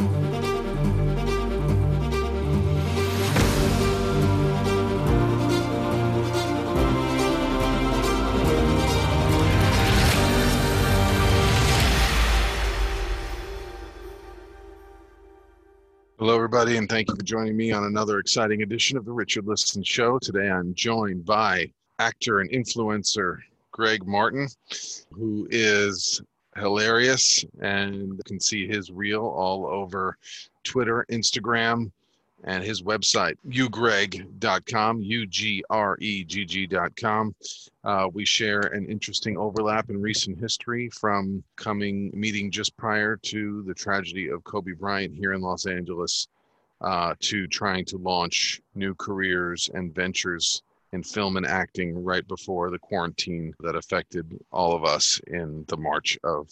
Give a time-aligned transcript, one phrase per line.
[0.00, 0.08] Hello,
[16.34, 19.82] everybody, and thank you for joining me on another exciting edition of the Richard Listen
[19.82, 20.18] Show.
[20.18, 23.40] Today I'm joined by actor and influencer
[23.70, 24.48] Greg Martin,
[25.12, 26.22] who is
[26.56, 30.16] hilarious and you can see his reel all over
[30.64, 31.90] Twitter, Instagram,
[32.44, 35.74] and his website, ugreg.com, U-G-R-E-G-G.com.
[37.84, 43.62] Uh, we share an interesting overlap in recent history from coming meeting just prior to
[43.64, 46.28] the tragedy of Kobe Bryant here in Los Angeles
[46.80, 50.62] uh, to trying to launch new careers and ventures
[50.92, 55.76] in film and acting right before the quarantine that affected all of us in the
[55.76, 56.48] March of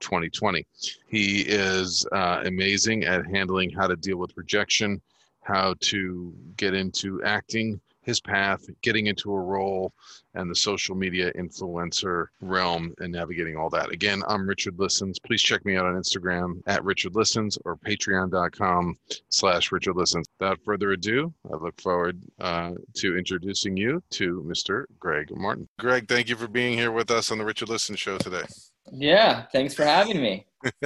[0.00, 0.66] 2020.
[1.08, 5.00] He is uh, amazing at handling how to deal with rejection
[5.42, 9.92] how to get into acting, his path, getting into a role,
[10.34, 13.90] and the social media influencer realm and navigating all that.
[13.90, 15.18] Again, I'm Richard Listens.
[15.18, 18.96] Please check me out on Instagram at Richard Listens or patreon.com
[19.28, 20.26] slash Richard Listens.
[20.38, 24.84] Without further ado, I look forward uh, to introducing you to Mr.
[24.98, 25.68] Greg Martin.
[25.78, 28.44] Greg, thank you for being here with us on the Richard Listens show today.
[28.90, 30.46] Yeah, thanks for having me.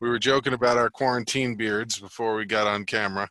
[0.00, 3.28] we were joking about our quarantine beards before we got on camera.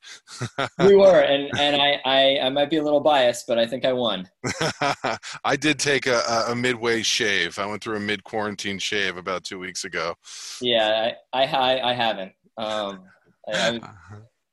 [0.80, 3.86] we were, and and I, I I might be a little biased, but I think
[3.86, 4.28] I won.
[5.44, 7.60] I did take a, a midway shave.
[7.60, 10.16] I went through a mid quarantine shave about two weeks ago.
[10.62, 12.34] Yeah, I I, I haven't.
[12.58, 13.04] Um,
[13.48, 13.82] I, I was,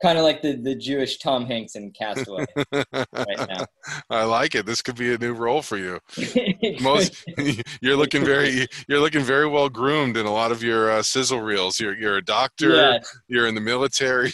[0.02, 3.64] kind of like the, the Jewish Tom Hanks in Castaway right now.
[4.10, 4.66] I like it.
[4.66, 6.00] This could be a new role for you.
[6.80, 7.24] Most
[7.80, 11.40] you're looking very you're looking very well groomed in a lot of your uh, sizzle
[11.40, 11.80] reels.
[11.80, 12.74] You're you're a doctor.
[12.76, 13.18] Yes.
[13.28, 14.32] You're in the military.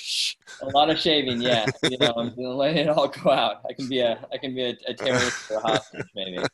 [0.62, 1.66] a lot of shaving, yeah.
[1.82, 3.62] You know, I'm letting it all go out.
[3.68, 6.44] I can be a I can be a, a terrorist or a hostage, maybe.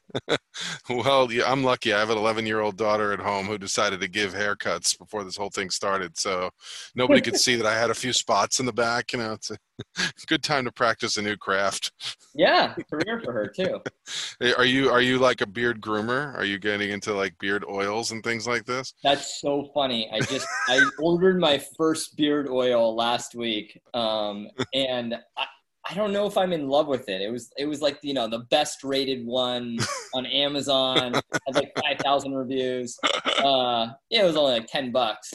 [0.91, 1.93] well, yeah, I'm lucky.
[1.93, 5.25] I have an 11 year old daughter at home who decided to give haircuts before
[5.25, 6.51] this whole thing started, so
[6.95, 8.98] nobody could see that I had a few spots in the back.
[9.13, 11.93] You know, it's a good time to practice a new craft.
[12.35, 13.81] Yeah, career for her too.
[14.57, 16.35] are you are you like a beard groomer?
[16.37, 18.95] Are you getting into like beard oils and things like this?
[19.03, 20.11] That's so funny.
[20.13, 25.47] I just I ordered my first beard oil last week, um, and I,
[25.91, 27.23] I don't know if I'm in love with it.
[27.23, 29.79] It was it was like you know the best rated one
[30.15, 31.15] on Amazon.
[31.15, 32.99] had like five thousand reviews.
[33.43, 35.33] Uh, yeah, it was only like ten bucks.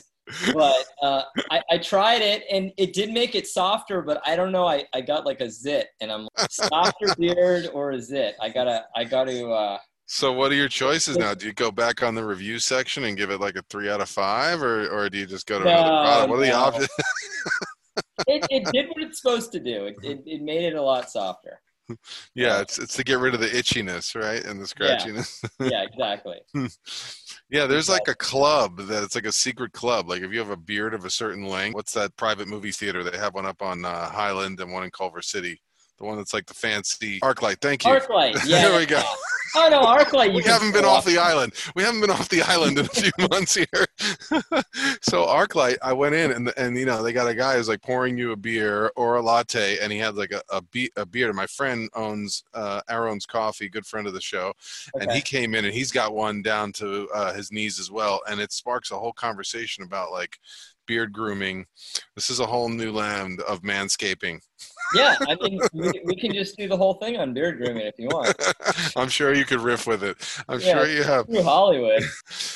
[0.54, 4.52] But uh, I, I tried it and it did make it softer, but I don't
[4.52, 4.66] know.
[4.66, 8.36] I, I got like a zit, and I'm like, softer beard or a zit.
[8.42, 9.48] I gotta I gotta.
[9.48, 11.34] Uh, so what are your choices now?
[11.34, 14.02] Do you go back on the review section and give it like a three out
[14.02, 16.30] of five, or or do you just go to no, another product?
[16.30, 16.90] What are the options?
[18.28, 19.86] it, it did what it's supposed to do.
[19.86, 21.60] It, it, it made it a lot softer.
[22.36, 25.44] Yeah, it's it's to get rid of the itchiness, right, and the scratchiness.
[25.60, 26.40] Yeah, yeah exactly.
[27.50, 30.10] yeah, there's like a club that it's like a secret club.
[30.10, 33.04] Like if you have a beard of a certain length, what's that private movie theater?
[33.04, 35.62] They have one up on uh, Highland and one in Culver City.
[36.00, 37.62] The one that's like the fancy ArcLight.
[37.62, 37.92] Thank you.
[37.92, 38.46] ArcLight.
[38.46, 38.70] Yeah.
[38.70, 39.02] there we go.
[39.56, 40.34] Oh no, ArcLight.
[40.34, 41.54] we haven't been off the island.
[41.76, 43.86] We haven't been off the island in a few months here.
[45.02, 47.82] so ArcLight, I went in and and you know they got a guy who's like
[47.82, 51.06] pouring you a beer or a latte, and he had like a a, be- a
[51.06, 51.32] beer.
[51.34, 54.54] My friend owns uh, Aaron's Coffee, good friend of the show,
[54.96, 55.04] okay.
[55.04, 58.22] and he came in and he's got one down to uh, his knees as well,
[58.30, 60.40] and it sparks a whole conversation about like
[60.88, 61.66] beard grooming.
[62.16, 64.40] This is a whole new land of manscaping.
[64.94, 67.96] Yeah, I think we, we, can just do the whole thing on beard grooming if
[67.98, 68.36] you want.
[68.96, 70.18] I'm sure you could riff with it.
[70.48, 71.28] I'm yeah, sure you have.
[71.28, 72.04] Through Hollywood.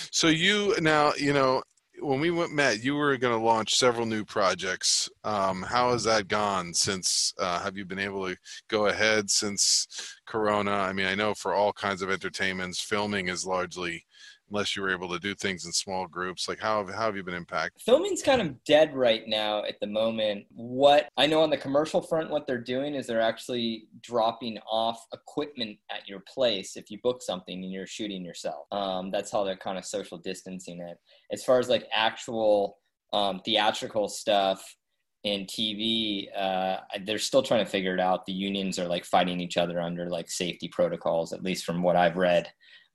[0.09, 1.61] So you now, you know,
[1.99, 5.09] when we went, met, you were going to launch several new projects.
[5.23, 7.33] Um, how has that gone since?
[7.39, 8.35] Uh, have you been able to
[8.67, 9.87] go ahead since
[10.25, 10.71] Corona?
[10.71, 14.05] I mean, I know for all kinds of entertainments, filming is largely
[14.49, 17.23] unless you were able to do things in small groups like how, how have you
[17.23, 21.49] been impacted filming's kind of dead right now at the moment what i know on
[21.49, 26.75] the commercial front what they're doing is they're actually dropping off equipment at your place
[26.75, 30.17] if you book something and you're shooting yourself um, that's how they're kind of social
[30.17, 30.97] distancing it
[31.31, 32.77] as far as like actual
[33.13, 34.75] um, theatrical stuff
[35.23, 38.25] in TV, uh, they're still trying to figure it out.
[38.25, 41.95] The unions are like fighting each other under like safety protocols, at least from what
[41.95, 42.47] I've read.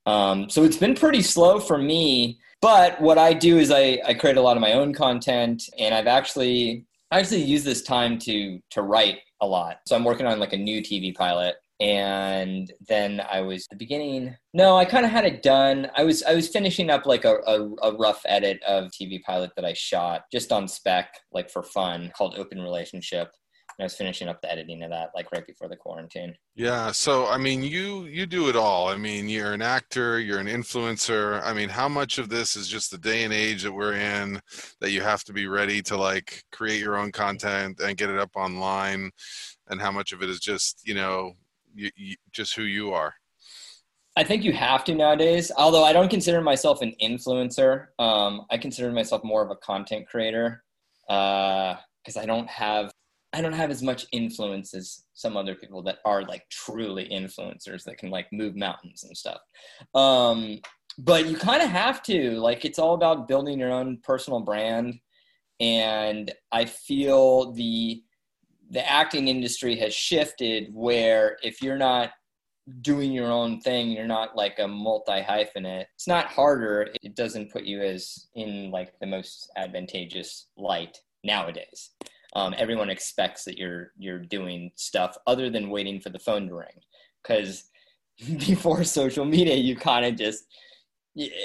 [0.05, 2.39] Um, so it's been pretty slow for me.
[2.61, 5.93] But what I do is I, I create a lot of my own content, and
[5.93, 9.77] I've actually I actually use this time to to write a lot.
[9.85, 14.35] So I'm working on like a new TV pilot, and then I was the beginning.
[14.53, 15.89] No, I kind of had it done.
[15.95, 19.51] I was I was finishing up like a, a, a rough edit of TV pilot
[19.57, 23.31] that I shot just on spec, like for fun, called Open Relationship.
[23.79, 26.35] I was finishing up the editing of that like right before the quarantine.
[26.55, 28.87] Yeah, so I mean, you you do it all.
[28.87, 31.41] I mean, you're an actor, you're an influencer.
[31.43, 34.39] I mean, how much of this is just the day and age that we're in
[34.79, 38.19] that you have to be ready to like create your own content and get it
[38.19, 39.11] up online,
[39.69, 41.33] and how much of it is just you know
[41.73, 43.13] you, you, just who you are.
[44.15, 45.51] I think you have to nowadays.
[45.57, 50.07] Although I don't consider myself an influencer, um, I consider myself more of a content
[50.07, 50.63] creator
[51.07, 52.91] because uh, I don't have
[53.33, 57.83] I don't have as much influence as some other people that are like truly influencers
[57.83, 59.39] that can like move mountains and stuff.
[59.95, 60.59] Um,
[60.99, 64.99] but you kind of have to like it's all about building your own personal brand,
[65.59, 68.03] and I feel the
[68.69, 72.11] the acting industry has shifted where if you're not
[72.81, 76.89] doing your own thing you're not like a multi hyphenate it's not harder.
[77.01, 81.89] It doesn't put you as in like the most advantageous light nowadays
[82.35, 86.55] um, everyone expects that you're you're doing stuff other than waiting for the phone to
[86.55, 86.79] ring.
[87.21, 87.69] Because
[88.45, 90.45] before social media you kind of just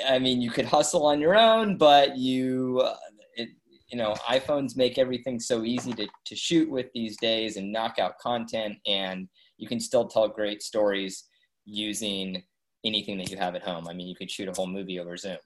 [0.06, 2.94] i mean you could hustle on your own but you uh,
[3.36, 3.48] it,
[3.88, 7.98] you know iphones make everything so easy to, to shoot with these days and knock
[7.98, 11.24] out content and you can still tell great stories
[11.64, 12.42] using
[12.84, 13.88] anything that you have at home.
[13.88, 15.36] I mean you could shoot a whole movie over zoom.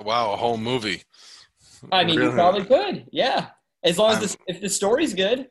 [0.00, 1.02] Wow a whole movie.
[1.90, 2.30] I mean really?
[2.30, 3.48] you probably could yeah
[3.84, 5.48] as long as the, if the story's good,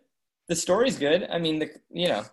[0.47, 1.27] the story's good.
[1.31, 2.25] I mean, the you know.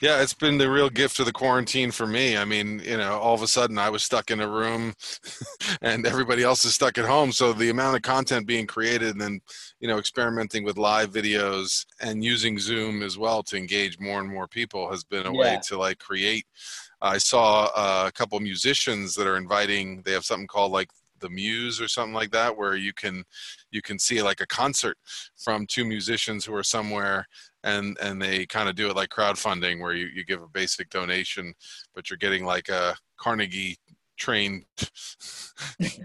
[0.00, 2.36] Yeah, it's been the real gift of the quarantine for me.
[2.36, 4.92] I mean, you know, all of a sudden I was stuck in a room
[5.82, 7.32] and everybody else is stuck at home.
[7.32, 9.40] So the amount of content being created and then,
[9.80, 14.28] you know, experimenting with live videos and using Zoom as well to engage more and
[14.28, 15.40] more people has been a yeah.
[15.40, 16.44] way to like create.
[17.00, 20.90] I saw uh, a couple musicians that are inviting, they have something called like
[21.24, 23.24] the Muse or something like that, where you can
[23.70, 24.96] you can see like a concert
[25.36, 27.26] from two musicians who are somewhere
[27.64, 30.88] and and they kind of do it like crowdfunding where you, you give a basic
[30.90, 31.52] donation
[31.94, 33.76] but you're getting like a carnegie
[34.16, 34.64] trained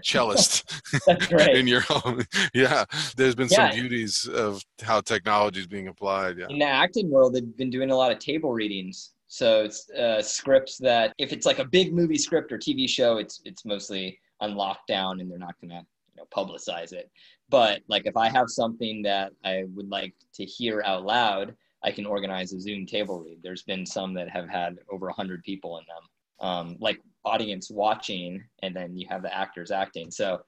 [0.02, 0.64] cellist
[1.54, 2.24] in your home.
[2.54, 2.84] Yeah
[3.16, 3.70] there's been yeah.
[3.70, 6.46] some beauties of how technology is being applied yeah.
[6.48, 9.12] In the acting world they've been doing a lot of table readings.
[9.28, 13.18] So it's uh, scripts that if it's like a big movie script or tv show
[13.18, 17.10] it's it's mostly on lockdown and they're not going to you know, publicize it.
[17.48, 21.90] But like if I have something that I would like to hear out loud, I
[21.90, 23.38] can organize a Zoom table read.
[23.42, 28.42] There's been some that have had over 100 people in them, um, like audience watching,
[28.62, 30.10] and then you have the actors acting.
[30.10, 30.42] So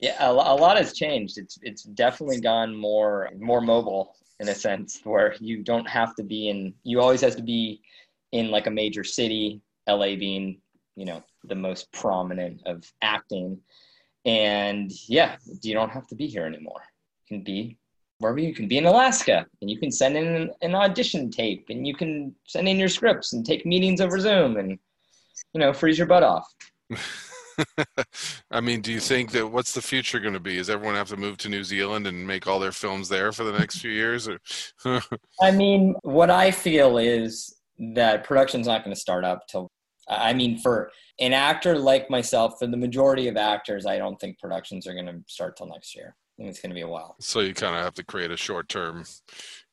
[0.00, 1.38] yeah, a, a lot has changed.
[1.38, 6.22] It's it's definitely gone more more mobile in a sense where you don't have to
[6.22, 6.74] be in.
[6.82, 7.80] You always have to be
[8.32, 10.60] in like a major city, LA being
[10.96, 13.58] you know the most prominent of acting
[14.24, 16.82] and yeah you don't have to be here anymore
[17.28, 17.76] you can be
[18.18, 21.86] wherever you can be in alaska and you can send in an audition tape and
[21.86, 24.78] you can send in your scripts and take meetings over zoom and
[25.52, 26.46] you know freeze your butt off
[28.50, 30.58] I mean, do you think that what's the future going to be?
[30.58, 33.44] Is everyone have to move to New Zealand and make all their films there for
[33.44, 34.28] the next few years?
[34.28, 34.40] Or
[35.40, 39.70] I mean, what I feel is that production's not going to start up till
[40.08, 44.38] I mean, for an actor like myself, for the majority of actors, I don't think
[44.38, 46.14] productions are going to start till next year.
[46.16, 47.16] I think it's going to be a while.
[47.20, 49.04] So you kind of have to create a short-term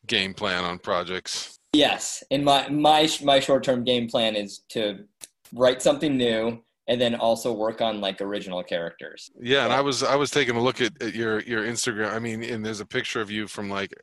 [0.08, 1.58] game plan on projects.
[1.74, 5.06] Yes, and my my my short-term game plan is to
[5.54, 9.32] write something new and then also work on like original characters.
[9.40, 12.14] Yeah, and I was I was taking a look at, at your your Instagram.
[12.14, 13.94] I mean, and there's a picture of you from like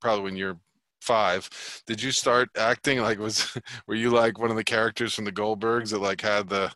[0.00, 0.58] probably when you're
[1.00, 1.48] five.
[1.86, 5.32] Did you start acting like was were you like one of the characters from the
[5.32, 6.72] Goldbergs that like had the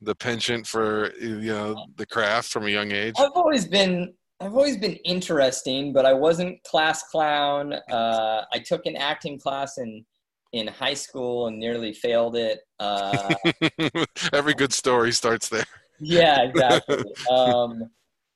[0.00, 3.14] the penchant for you know the craft from a young age?
[3.18, 7.74] I've always been I've always been interesting, but I wasn't class clown.
[7.90, 10.04] Uh, I took an acting class in
[10.52, 12.60] in high school and nearly failed it.
[12.80, 13.34] Uh,
[14.32, 15.64] Every good story starts there.
[16.00, 17.04] yeah, exactly.
[17.30, 17.88] Um,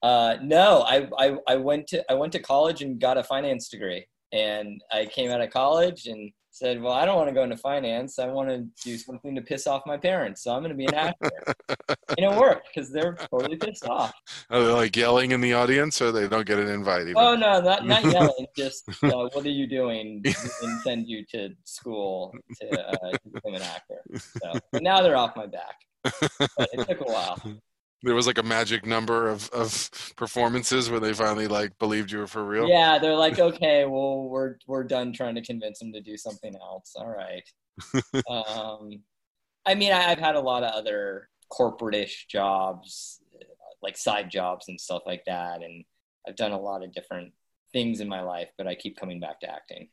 [0.03, 3.69] uh, no, I, I I went to I went to college and got a finance
[3.69, 7.43] degree, and I came out of college and said, "Well, I don't want to go
[7.43, 8.19] into finance.
[8.19, 10.43] I want to do something to piss off my parents.
[10.43, 11.31] So I'm going to be an actor."
[11.89, 14.13] and it worked because they're totally pissed off.
[14.51, 17.03] Are they like yelling in the audience, or they don't get an invite?
[17.03, 17.17] Even?
[17.17, 18.47] Oh no, not not yelling.
[18.57, 20.23] just uh, what are you doing?
[20.25, 24.03] And send you to school to, uh, to become an actor.
[24.15, 25.77] So now they're off my back.
[26.03, 27.41] But it took a while.
[28.03, 32.19] There was like a magic number of, of performances where they finally like believed you
[32.19, 32.69] were for real.
[32.69, 36.55] Yeah, they're like, okay, well, we're we're done trying to convince them to do something
[36.55, 36.95] else.
[36.97, 37.43] All right.
[38.29, 39.03] um,
[39.67, 43.21] I mean, I, I've had a lot of other corporate-ish jobs,
[43.83, 45.85] like side jobs and stuff like that, and
[46.27, 47.33] I've done a lot of different
[47.73, 49.89] things in my life, but I keep coming back to acting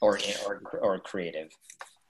[0.00, 1.48] or or or creative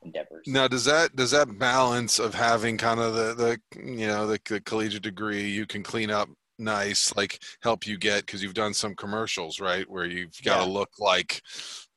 [0.04, 0.44] endeavors.
[0.46, 4.38] Now, does that does that balance of having kind of the the you know the,
[4.48, 6.28] the collegiate degree, you can clean up
[6.58, 10.70] nice, like help you get because you've done some commercials, right, where you've got to
[10.70, 10.78] Yeah.
[10.78, 11.42] look like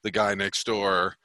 [0.03, 1.15] the guy next door.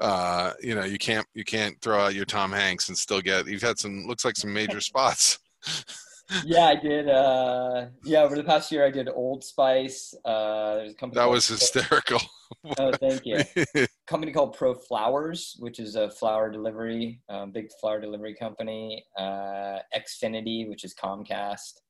[0.00, 3.46] Uh, you know, you can't you can't throw out your Tom Hanks and still get.
[3.46, 5.38] You've had some looks like some major spots.
[6.44, 7.08] yeah, I did.
[7.08, 10.14] Uh, yeah, over the past year, I did Old Spice.
[10.24, 11.20] Uh, there's a company.
[11.20, 12.20] That was hysterical.
[12.78, 13.40] Oh, thank you.
[14.06, 19.02] company called Pro Flowers, which is a flower delivery, um, big flower delivery company.
[19.18, 21.80] Uh, Xfinity, which is Comcast,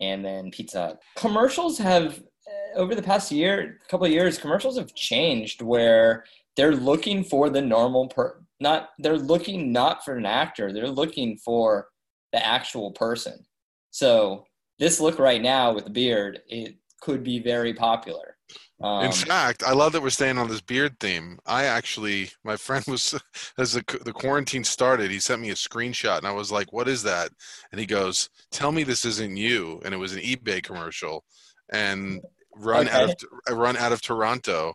[0.00, 1.02] and then Pizza Hut.
[1.16, 6.24] Commercials have uh, over the past year, couple of years, commercials have changed where
[6.56, 8.40] they're looking for the normal per.
[8.60, 10.72] Not they're looking not for an actor.
[10.72, 11.88] They're looking for
[12.32, 13.44] the actual person.
[13.98, 14.44] So
[14.78, 18.36] this look right now with the beard, it could be very popular.
[18.80, 21.40] Um, In fact, I love that we're staying on this beard theme.
[21.46, 23.20] I actually, my friend was,
[23.58, 26.86] as the, the quarantine started, he sent me a screenshot and I was like, what
[26.86, 27.30] is that?
[27.72, 29.82] And he goes, tell me this isn't you.
[29.84, 31.24] And it was an eBay commercial
[31.72, 32.20] and
[32.54, 34.74] run out of, run out of Toronto.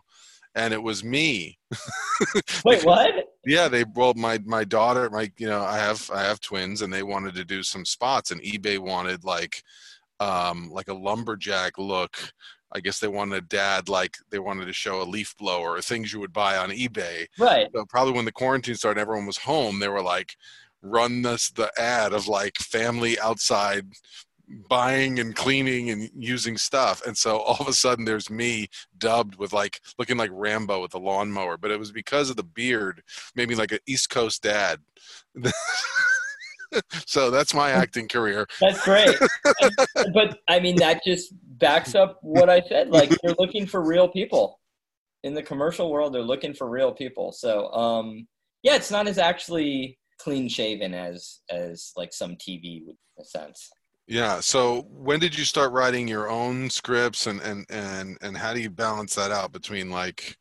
[0.54, 1.58] And it was me.
[2.66, 3.14] Wait, what?
[3.46, 6.92] Yeah, they well my my daughter, my you know, I have I have twins and
[6.92, 9.62] they wanted to do some spots and eBay wanted like
[10.20, 12.32] um like a lumberjack look.
[12.72, 16.12] I guess they wanted a dad like they wanted to show a leaf blower things
[16.12, 17.26] you would buy on eBay.
[17.38, 17.68] Right.
[17.72, 20.36] So probably when the quarantine started everyone was home, they were like
[20.82, 23.86] run this the ad of like family outside
[24.68, 29.36] buying and cleaning and using stuff and so all of a sudden there's me dubbed
[29.36, 33.02] with like looking like rambo with a lawnmower but it was because of the beard
[33.34, 34.80] maybe like an east coast dad
[37.06, 39.16] so that's my acting career That's great.
[40.12, 42.90] but I mean, that just backs up what I said.
[42.90, 44.60] Like, they're looking for real people.
[45.22, 47.32] In the commercial world, they're looking for real people.
[47.32, 48.26] So, um,
[48.62, 53.24] yeah, it's not as actually clean shaven as as like some TV would, in a
[53.24, 53.70] sense.
[54.06, 58.52] Yeah so when did you start writing your own scripts and and and and how
[58.52, 60.36] do you balance that out between like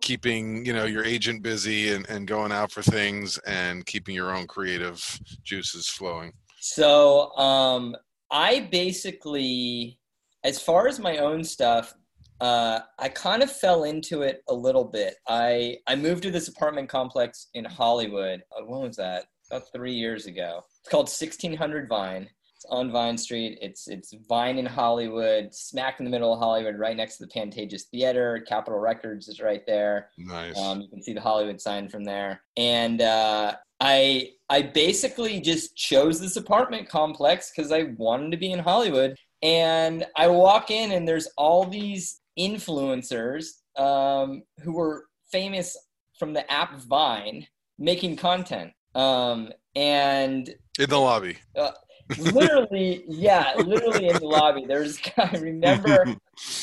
[0.00, 4.34] keeping you know your agent busy and, and going out for things and keeping your
[4.34, 7.94] own creative juices flowing So um,
[8.30, 9.98] I basically,
[10.44, 11.92] as far as my own stuff,
[12.40, 15.16] uh, I kind of fell into it a little bit.
[15.28, 18.42] I I moved to this apartment complex in Hollywood.
[18.50, 19.26] Uh, when was that?
[19.50, 20.62] About three years ago.
[20.80, 22.28] It's called 1600 Vine.
[22.64, 23.58] It's on Vine Street.
[23.60, 27.30] It's it's Vine in Hollywood, smack in the middle of Hollywood, right next to the
[27.30, 28.42] Pantages Theater.
[28.48, 30.10] Capitol Records is right there.
[30.16, 32.42] nice Um, you can see the Hollywood sign from there.
[32.56, 38.52] And uh, I I basically just chose this apartment complex because I wanted to be
[38.52, 39.14] in Hollywood.
[39.42, 45.76] And I walk in and there's all these influencers um, who were famous
[46.18, 47.46] from the app Vine
[47.78, 48.72] making content.
[48.94, 51.36] Um, and in the lobby
[52.18, 54.64] literally, yeah, literally in the lobby.
[54.66, 56.14] There's, I remember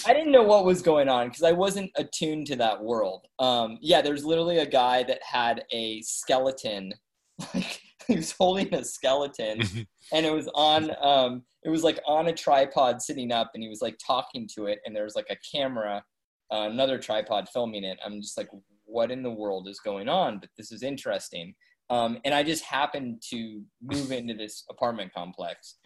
[0.05, 3.27] I didn't know what was going on because I wasn't attuned to that world.
[3.39, 6.93] Um, yeah, there's literally a guy that had a skeleton
[7.53, 9.62] like he was holding a skeleton
[10.13, 13.69] and it was on um it was like on a tripod sitting up and he
[13.69, 16.03] was like talking to it and there was like a camera
[16.51, 18.50] uh, another tripod filming it i'm just like
[18.83, 21.53] what in the world is going on but this is interesting
[21.91, 25.77] um, and i just happened to move into this apartment complex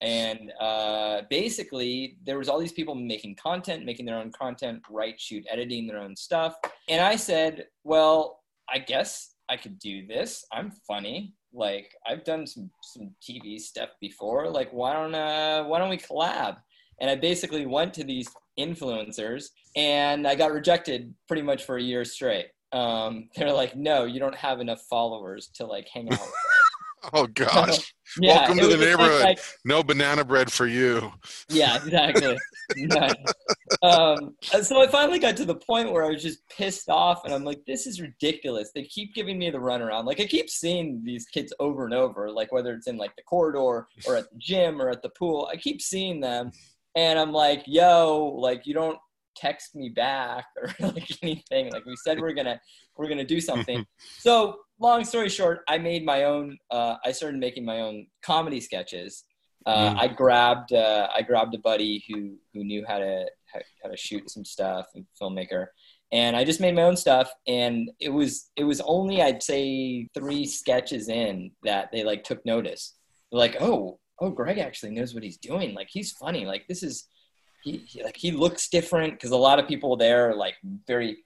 [0.00, 5.18] and uh, basically there was all these people making content making their own content write
[5.18, 6.54] shoot editing their own stuff
[6.88, 12.46] and i said well i guess i could do this i'm funny like I've done
[12.46, 14.48] some some TV stuff before.
[14.50, 16.56] Like why don't uh why don't we collab?
[17.00, 18.28] And I basically went to these
[18.58, 22.46] influencers and I got rejected pretty much for a year straight.
[22.72, 26.20] Um, they're like, no, you don't have enough followers to like hang out.
[27.12, 27.94] oh gosh!
[28.20, 29.22] yeah, Welcome to the neighborhood.
[29.22, 31.12] Like, no banana bread for you.
[31.48, 32.38] Yeah, exactly.
[33.82, 37.34] um, so I finally got to the point where I was just pissed off, and
[37.34, 40.04] I'm like, "This is ridiculous." They keep giving me the runaround.
[40.04, 43.22] Like I keep seeing these kids over and over, like whether it's in like the
[43.22, 45.48] corridor or at the gym or at the pool.
[45.52, 46.52] I keep seeing them,
[46.96, 48.98] and I'm like, "Yo, like you don't
[49.36, 51.70] text me back or like anything.
[51.72, 52.60] Like we said, we're gonna
[52.96, 53.84] we're gonna do something."
[54.18, 56.58] so long story short, I made my own.
[56.70, 59.24] Uh, I started making my own comedy sketches
[59.66, 59.98] uh, mm.
[59.98, 63.26] I grabbed uh, I grabbed a buddy who who knew how to
[63.82, 65.66] how to shoot some stuff, and filmmaker,
[66.10, 67.30] and I just made my own stuff.
[67.46, 72.44] And it was it was only I'd say three sketches in that they like took
[72.44, 72.94] notice.
[73.30, 75.74] They're like, oh oh, Greg actually knows what he's doing.
[75.74, 76.44] Like he's funny.
[76.44, 77.08] Like this is
[77.62, 80.54] he, he like he looks different because a lot of people there are like
[80.86, 81.18] very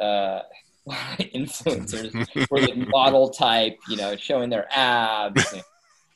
[0.00, 0.40] uh,
[0.88, 2.12] influencers
[2.50, 5.52] were like model type, you know, showing their abs.
[5.52, 5.62] And,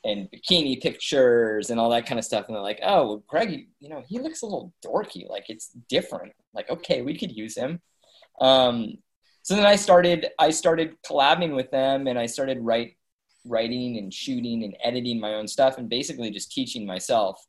[0.03, 2.45] and bikini pictures and all that kind of stuff.
[2.47, 5.29] And they're like, oh, well, Greg, you know, he looks a little dorky.
[5.29, 6.33] Like it's different.
[6.53, 7.81] Like, okay, we could use him.
[8.39, 8.93] Um,
[9.41, 12.93] so then I started, I started collabing with them and I started write,
[13.45, 17.45] writing and shooting and editing my own stuff and basically just teaching myself,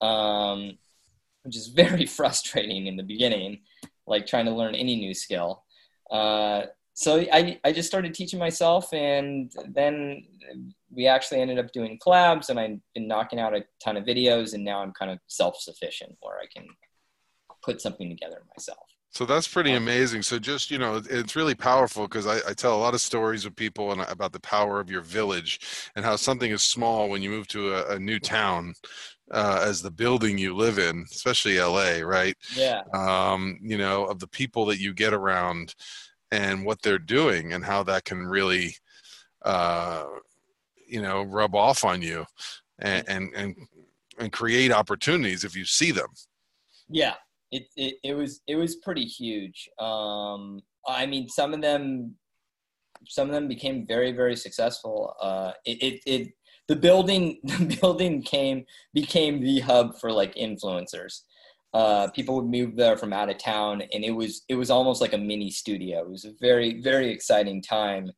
[0.00, 0.78] um,
[1.42, 3.60] which is very frustrating in the beginning,
[4.06, 5.64] like trying to learn any new skill.
[6.10, 6.62] Uh,
[6.94, 10.24] so I, I just started teaching myself and then
[10.90, 14.52] we actually ended up doing collabs and I've been knocking out a ton of videos
[14.52, 16.66] and now I'm kind of self-sufficient where I can
[17.62, 18.86] put something together myself.
[19.10, 20.22] So that's pretty amazing.
[20.22, 23.44] So just, you know, it's really powerful because I, I, tell a lot of stories
[23.44, 25.60] with people and about the power of your village
[25.94, 28.72] and how something is small when you move to a, a new town
[29.30, 32.36] uh, as the building you live in, especially LA, right?
[32.54, 32.82] Yeah.
[32.92, 35.74] Um, you know, of the people that you get around
[36.30, 38.76] and what they're doing and how that can really
[39.44, 40.04] uh,
[40.92, 42.24] you know rub off on you
[42.78, 43.56] and and and,
[44.18, 46.08] and create opportunities if you see them.
[46.88, 47.14] Yeah.
[47.50, 49.68] It, it, it was it was pretty huge.
[49.78, 52.14] Um i mean some of them
[53.06, 55.14] some of them became very very successful.
[55.20, 56.32] Uh it, it, it
[56.68, 61.22] the building the building came became the hub for like influencers.
[61.74, 65.00] Uh, people would move there from out of town and it was it was almost
[65.00, 66.00] like a mini studio.
[66.00, 68.10] It was a very very exciting time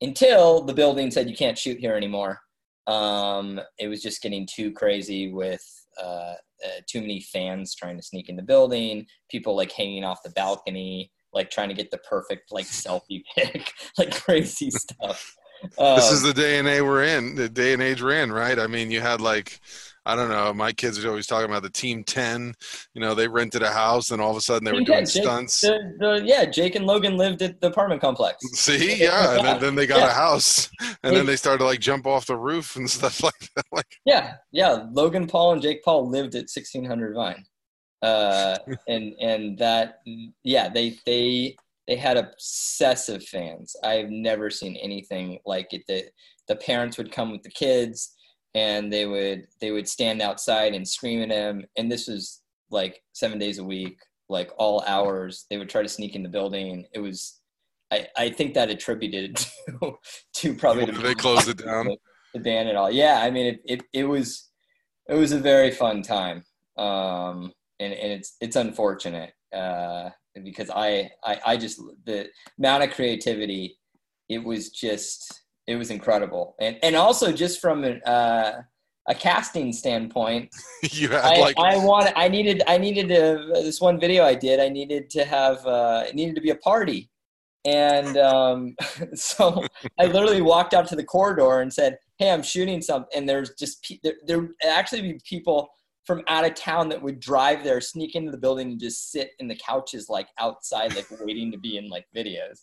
[0.00, 2.40] until the building said you can't shoot here anymore.
[2.86, 5.64] Um, it was just getting too crazy with
[6.00, 10.22] uh, uh, too many fans trying to sneak in the building people like hanging off
[10.22, 15.34] the balcony like trying to get the perfect like selfie pic like crazy stuff
[15.78, 18.32] this is um, the day and age we're in the day and age we're in
[18.32, 19.60] right i mean you had like
[20.06, 20.54] I don't know.
[20.54, 22.54] My kids are always talking about the Team Ten.
[22.94, 25.24] You know, they rented a house, and all of a sudden they were doing Jake,
[25.24, 25.60] stunts.
[25.60, 28.38] The, the, yeah, Jake and Logan lived at the apartment complex.
[28.52, 30.10] See, yeah, and then, then they got yeah.
[30.10, 30.70] a house,
[31.02, 33.64] and then they started to like jump off the roof and stuff like that.
[33.72, 34.84] Like, yeah, yeah.
[34.92, 37.44] Logan Paul and Jake Paul lived at 1600 Vine,
[38.00, 40.02] uh, and and that,
[40.44, 43.76] yeah, they they they had obsessive fans.
[43.82, 45.82] I've never seen anything like it.
[45.86, 46.04] The
[46.48, 48.14] the parents would come with the kids
[48.54, 51.64] and they would they would stand outside and scream at him.
[51.76, 55.46] And this was like seven days a week like all hours.
[55.50, 56.86] They would try to sneak in the building.
[56.92, 57.40] It was
[57.92, 59.36] i i think that attributed
[59.80, 59.92] to
[60.34, 61.88] to probably they closed it down?
[62.34, 62.90] the ban and all.
[62.90, 64.50] Yeah i mean it, it it was
[65.08, 66.44] it was a very fun time.
[66.76, 69.32] Um and and it's it's unfortunate.
[69.54, 70.10] Uh
[70.44, 73.76] because i i i just the amount of creativity
[74.28, 78.62] it was just it was incredible, and and also just from an, uh,
[79.08, 80.54] a casting standpoint,
[80.90, 84.34] you had I, like I wanted, I needed, I needed to this one video I
[84.34, 84.60] did.
[84.60, 87.10] I needed to have, uh, it needed to be a party,
[87.64, 88.76] and um,
[89.14, 89.64] so
[89.98, 93.50] I literally walked out to the corridor and said, "Hey, I'm shooting something," and there's
[93.58, 95.68] just there, there actually be people
[96.06, 99.32] from out of town that would drive there, sneak into the building, and just sit
[99.40, 102.60] in the couches like outside, like waiting to be in like videos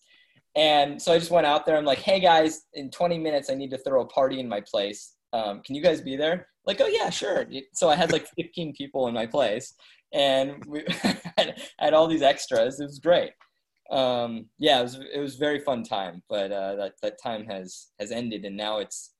[0.56, 1.77] And so I just went out there.
[1.77, 4.62] I'm like, hey guys, in 20 minutes, I need to throw a party in my
[4.62, 5.15] place.
[5.34, 6.47] Um, can you guys be there?
[6.65, 7.45] Like, oh yeah, sure.
[7.73, 9.73] So I had like 15 people in my place,
[10.13, 10.86] and we
[11.77, 12.79] had, all these extras.
[12.79, 13.32] It was great.
[13.91, 16.23] Um, yeah, it was it was very fun time.
[16.29, 19.12] But uh, that that time has has ended, and now it's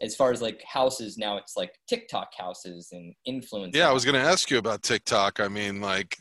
[0.00, 4.04] as far as like houses now it's like tiktok houses and influence yeah i was
[4.04, 5.40] going to ask you about tiktok.
[5.40, 6.16] I mean like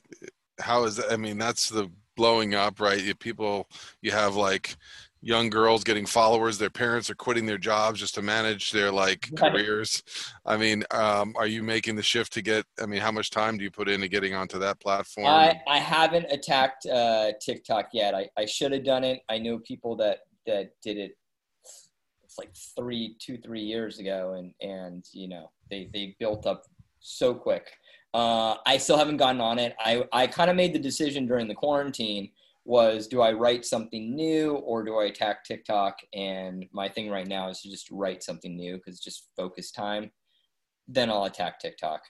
[0.60, 1.90] how is that i mean that's the
[2.20, 3.02] blowing up right?
[3.02, 3.70] You, people
[4.02, 4.76] you have like
[5.22, 6.58] young girls getting followers.
[6.58, 9.54] Their parents are quitting their jobs just to manage their like right.
[9.54, 10.04] careers.
[10.46, 13.58] I mean um, are you making the shift to get i mean how much time
[13.58, 15.28] do you put into getting onto that platform?
[15.28, 18.14] I, I haven't attacked uh, tiktok yet.
[18.14, 19.22] I, I should have done it.
[19.30, 21.12] I know people that that did it
[22.40, 26.64] like three, two, three years ago, and and you know they they built up
[27.00, 27.72] so quick.
[28.14, 29.76] Uh, I still haven't gotten on it.
[29.80, 32.32] I I kind of made the decision during the quarantine
[32.66, 35.98] was do I write something new or do I attack TikTok?
[36.14, 40.12] And my thing right now is to just write something new because just focus time.
[40.88, 42.02] Then I'll attack TikTok.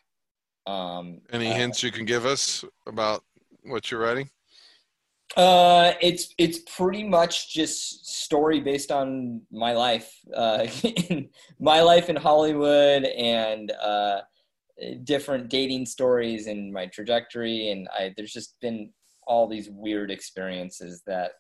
[0.68, 3.24] Um, Any uh, hints you can give us about
[3.64, 4.30] what you're writing?
[5.38, 10.66] Uh, it's it's pretty much just story based on my life, uh,
[11.60, 14.22] my life in Hollywood, and uh,
[15.04, 17.70] different dating stories and my trajectory.
[17.70, 18.92] And I, there's just been
[19.28, 21.32] all these weird experiences that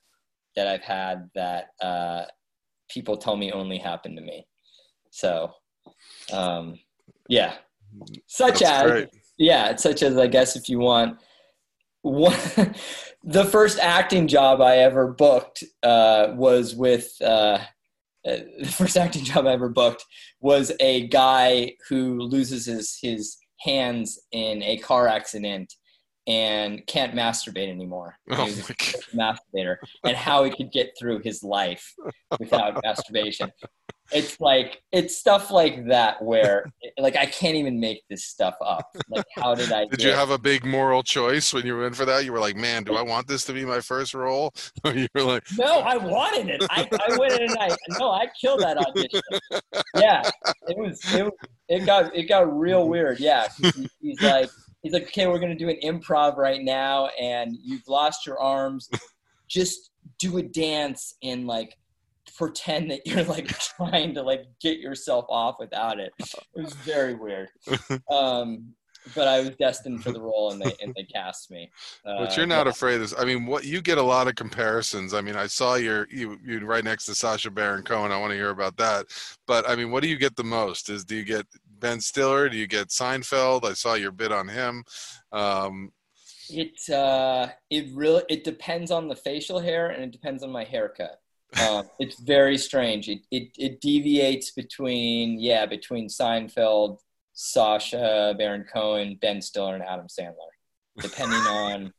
[0.56, 2.25] that I've had that uh,
[2.89, 4.45] people tell me only happened to me.
[5.12, 5.52] So,
[6.32, 6.78] um,
[7.28, 7.56] yeah,
[8.28, 9.10] such That's as great.
[9.38, 11.17] yeah, such as I guess if you want
[12.02, 12.38] one
[13.24, 17.60] the first acting job I ever booked uh, was with uh,
[18.28, 20.06] uh, the first acting job I ever booked
[20.40, 25.74] was a guy who loses his his hands in a car accident
[26.28, 28.16] and can't masturbate anymore.
[28.30, 28.74] Oh he was a
[29.16, 31.94] masturbator, and how he could get through his life
[32.40, 33.52] without masturbation
[34.12, 36.65] it's like it's stuff like that where
[36.98, 38.95] like I can't even make this stuff up.
[39.10, 39.86] Like how did I?
[39.86, 42.26] Did you have a big moral choice when you were in for that?
[42.26, 44.54] You were like, man, do I want this to be my first role?
[44.86, 46.63] you were like, no, I wanted it.
[46.69, 49.22] I, I went in and I no, I killed that audition.
[49.95, 50.30] Yeah,
[50.67, 51.34] it was it was,
[51.67, 53.19] it got it got real weird.
[53.19, 54.50] Yeah, he, he's like
[54.82, 58.89] he's like, okay, we're gonna do an improv right now, and you've lost your arms.
[59.48, 61.78] Just do a dance and like
[62.36, 66.13] pretend that you're like trying to like get yourself off without it.
[66.20, 67.50] It was very weird.
[68.12, 68.74] Um,
[69.15, 71.72] but I was destined for the role, and they and they cast me.
[72.06, 72.72] Uh, but you're not yeah.
[72.72, 73.13] afraid of.
[73.18, 75.13] I mean, what you get a lot of comparisons.
[75.13, 78.12] I mean, I saw your you you right next to Sacha Baron Cohen.
[78.12, 79.06] I want to hear about that.
[79.48, 80.89] But I mean, what do you get the most?
[80.89, 81.46] Is do you get
[81.80, 82.50] Ben Stiller?
[82.50, 83.65] Do you get Seinfeld?
[83.65, 84.84] I saw your bit on him.
[85.32, 85.92] Um,
[86.50, 90.63] it uh, it really it depends on the facial hair and it depends on my
[90.63, 91.20] haircut.
[91.58, 93.10] Um, it's very strange.
[93.10, 97.00] It, it, it deviates between yeah between Seinfeld,
[97.34, 100.54] Sacha Baron Cohen, Ben Stiller, and Adam Sandler,
[101.00, 101.94] depending on.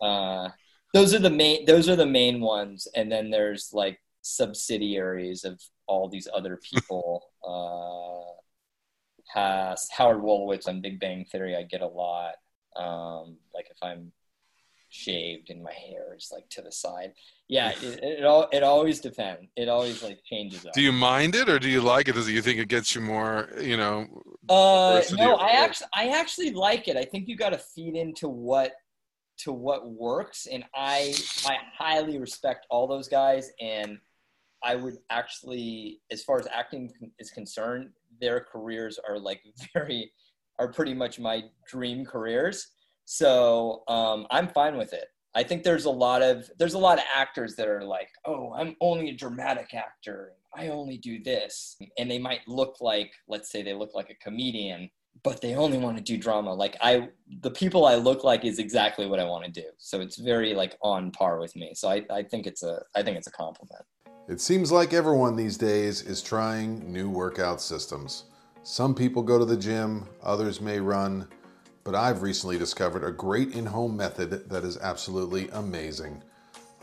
[0.00, 0.50] Uh,
[0.94, 1.66] those are the main.
[1.66, 7.24] Those are the main ones, and then there's like subsidiaries of all these other people.
[7.46, 8.26] Uh,
[9.32, 11.54] has Howard Wolowitz on Big Bang Theory.
[11.56, 12.34] I get a lot.
[12.76, 14.12] Um, like if I'm
[14.88, 17.12] shaved and my hair is like to the side.
[17.48, 19.46] Yeah, it, it all it always depends.
[19.56, 20.66] It always like changes.
[20.66, 20.72] Up.
[20.72, 22.14] Do you mind it or do you like it?
[22.14, 23.48] Does you think it gets you more?
[23.60, 24.06] You know.
[24.48, 26.96] Uh, no, I actually I actually like it.
[26.96, 28.72] I think you got to feed into what
[29.38, 33.98] to what works, and I I highly respect all those guys, and
[34.62, 39.42] I would actually, as far as acting is concerned, their careers are like
[39.74, 40.12] very
[40.58, 42.68] are pretty much my dream careers
[43.06, 45.06] so um, I'm fine with it.
[45.34, 48.52] I think there's a lot of there's a lot of actors that are like, oh,
[48.54, 50.32] I'm only a dramatic actor.
[50.54, 54.14] I only do this, and they might look like, let's say, they look like a
[54.14, 54.90] comedian,
[55.22, 56.52] but they only want to do drama.
[56.52, 57.10] Like I,
[57.42, 59.66] the people I look like is exactly what I want to do.
[59.78, 61.72] So it's very like on par with me.
[61.74, 63.84] So I, I think it's a I think it's a compliment.
[64.28, 68.24] It seems like everyone these days is trying new workout systems.
[68.64, 71.28] Some people go to the gym, others may run
[71.86, 76.20] but I've recently discovered a great in home method that is absolutely amazing.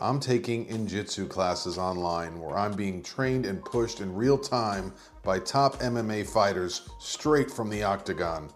[0.00, 5.40] I'm taking Injitsu classes online where I'm being trained and pushed in real time by
[5.40, 8.48] top MMA fighters straight from the octagon.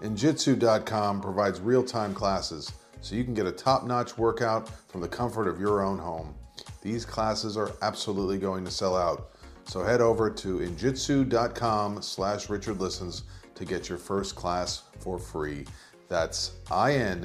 [0.00, 5.08] Injitsu.com provides real time classes so you can get a top notch workout from the
[5.08, 6.32] comfort of your own home.
[6.80, 9.32] These classes are absolutely going to sell out.
[9.64, 13.24] So head over to injitsu.com slash Richard Listens
[13.56, 15.64] to get your first class for free.
[16.08, 17.24] That's I-N-J-I-T-S-U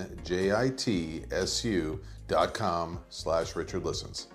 [2.27, 4.27] dot com slash Richard Listens.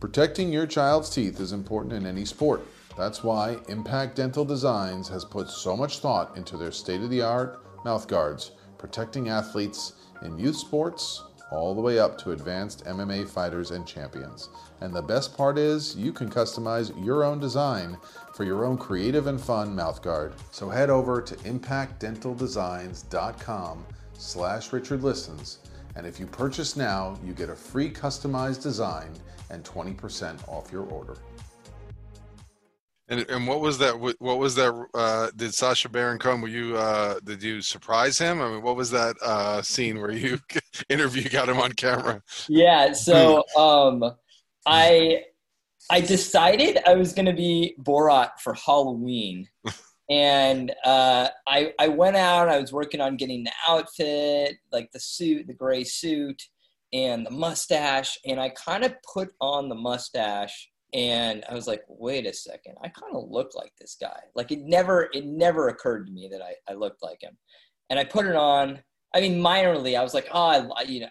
[0.00, 2.66] Protecting your child's teeth is important in any sport.
[2.96, 7.22] That's why Impact Dental Designs has put so much thought into their state of the
[7.22, 13.26] art mouth guards, protecting athletes in youth sports all the way up to advanced MMA
[13.28, 14.50] fighters and champions.
[14.80, 17.98] And the best part is you can customize your own design
[18.34, 20.34] for your own creative and fun mouthguard.
[20.50, 25.58] So head over to impactdentaldesigns.com slash Richard Listens
[25.96, 29.10] and if you purchase now, you get a free customized design
[29.50, 31.16] and 20% off your order.
[33.10, 33.98] And, and what was that?
[33.98, 34.72] What was that?
[34.94, 36.40] Uh, did Sacha Baron Cohen?
[36.40, 36.76] Were you?
[36.76, 38.40] Uh, did you surprise him?
[38.40, 40.38] I mean, what was that uh, scene where you
[40.88, 42.22] interview got him on camera?
[42.48, 42.92] Yeah.
[42.92, 44.12] So um,
[44.64, 45.24] I
[45.90, 49.48] I decided I was going to be Borat for Halloween,
[50.08, 52.48] and uh, I I went out.
[52.48, 56.40] I was working on getting the outfit, like the suit, the gray suit,
[56.92, 61.82] and the mustache, and I kind of put on the mustache and I was like,
[61.88, 64.20] wait a second, I kind of look like this guy.
[64.34, 67.36] Like it never, it never occurred to me that I, I looked like him.
[67.88, 68.80] And I put it on.
[69.12, 71.08] I mean, minorly, I was like, oh, I, you know,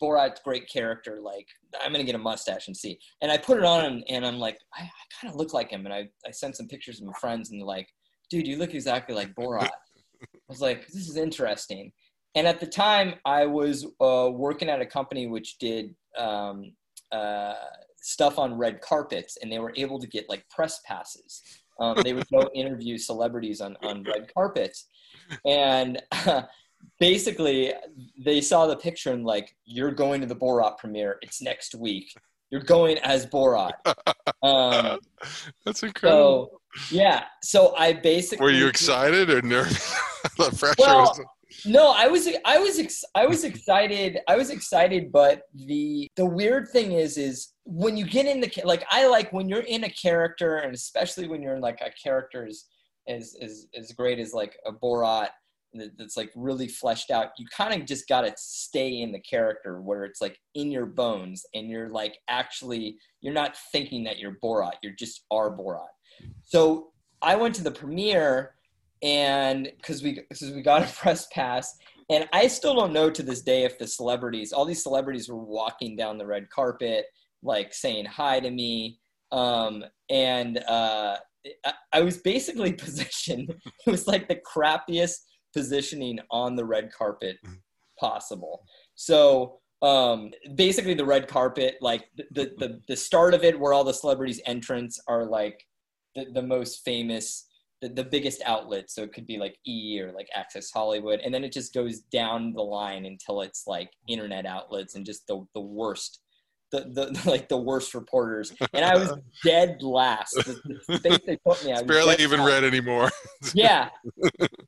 [0.00, 1.18] Borat's great character.
[1.22, 1.46] Like,
[1.82, 2.98] I'm gonna get a mustache and see.
[3.22, 5.70] And I put it on, and, and I'm like, I, I kind of look like
[5.70, 5.86] him.
[5.86, 7.88] And I, I sent some pictures to my friends, and they're like,
[8.28, 9.62] dude, you look exactly like Borat.
[10.22, 11.90] I was like, this is interesting.
[12.34, 16.72] And at the time, I was uh, working at a company which did um,
[17.12, 17.54] uh,
[18.00, 21.42] stuff on red carpets and they were able to get like press passes.
[21.80, 24.86] Um, they would go interview celebrities on, on red carpets.
[25.44, 26.42] And uh,
[27.00, 27.72] basically,
[28.18, 31.18] they saw the picture and like, you're going to the Borat premiere.
[31.22, 32.12] It's next week.
[32.50, 33.72] You're going as Borat.
[34.42, 34.98] Um,
[35.64, 36.60] That's incredible.
[36.78, 37.24] So, yeah.
[37.42, 38.42] So I basically.
[38.42, 39.94] Were you excited or nervous?
[40.36, 41.20] the pressure well, was
[41.64, 46.24] no i was i was ex- i was excited i was excited but the the
[46.24, 49.84] weird thing is is when you get in the like i like when you're in
[49.84, 52.64] a character and especially when you're in like a character as
[53.08, 55.28] as as, as great as like a borat
[55.98, 59.82] that's like really fleshed out you kind of just got to stay in the character
[59.82, 64.38] where it's like in your bones and you're like actually you're not thinking that you're
[64.42, 65.88] borat you're just are borat.
[66.44, 68.54] So i went to the premiere
[69.02, 71.76] and because we because we got a press pass
[72.08, 75.36] and i still don't know to this day if the celebrities all these celebrities were
[75.36, 77.04] walking down the red carpet
[77.42, 78.98] like saying hi to me
[79.30, 81.16] um, and uh,
[81.64, 83.50] I, I was basically positioned
[83.86, 85.16] it was like the crappiest
[85.54, 87.36] positioning on the red carpet
[87.98, 93.72] possible so um, basically the red carpet like the, the the start of it where
[93.72, 95.64] all the celebrities entrance are like
[96.14, 97.48] the, the most famous
[97.80, 98.90] the, the biggest outlet.
[98.90, 101.20] So it could be like E or like Access Hollywood.
[101.20, 105.26] And then it just goes down the line until it's like internet outlets and just
[105.26, 106.20] the, the worst.
[106.70, 109.12] The, the like the worst reporters and I was
[109.44, 110.34] dead last.
[110.34, 112.48] The, the space they put me, I barely even last.
[112.48, 113.10] read anymore.
[113.54, 113.88] yeah,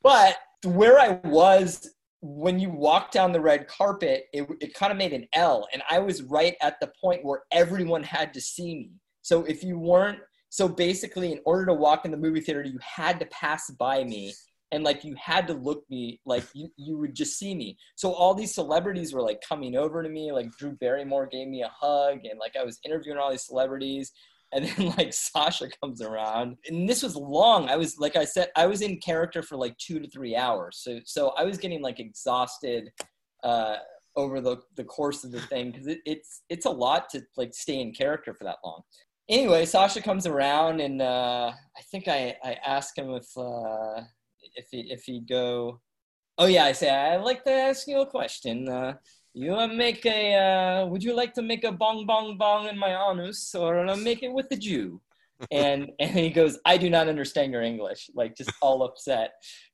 [0.03, 1.91] but where I was
[2.23, 5.83] when you walk down the red carpet, it, it kind of made an L, and
[5.91, 8.91] I was right at the point where everyone had to see me.
[9.23, 12.79] So if you weren't so basically, in order to walk in the movie theater, you
[12.83, 14.35] had to pass by me
[14.72, 17.76] and like you had to look me like you, you would just see me.
[17.96, 21.62] So all these celebrities were like coming over to me like drew barrymore gave me
[21.62, 24.12] a hug and like i was interviewing all these celebrities
[24.52, 26.56] and then like sasha comes around.
[26.68, 27.68] And this was long.
[27.68, 30.80] I was like i said i was in character for like two to three hours.
[30.83, 32.90] So so i was getting like exhausted
[33.42, 33.76] uh
[34.16, 37.54] over the the course of the thing because it, it's it's a lot to like
[37.54, 38.83] stay in character for that long.
[39.30, 44.00] Anyway, sasha comes around, and uh, I think I, I ask him if uh,
[44.55, 45.81] if he if he'd go.
[46.39, 48.69] Oh yeah, I say I'd like to ask you a question.
[48.69, 48.95] Uh,
[49.35, 50.35] you make a?
[50.35, 54.23] Uh, would you like to make a bong bong bong in my anus, or make
[54.23, 55.01] it with the Jew?
[55.51, 58.11] And and he goes, I do not understand your English.
[58.15, 59.33] Like just all upset,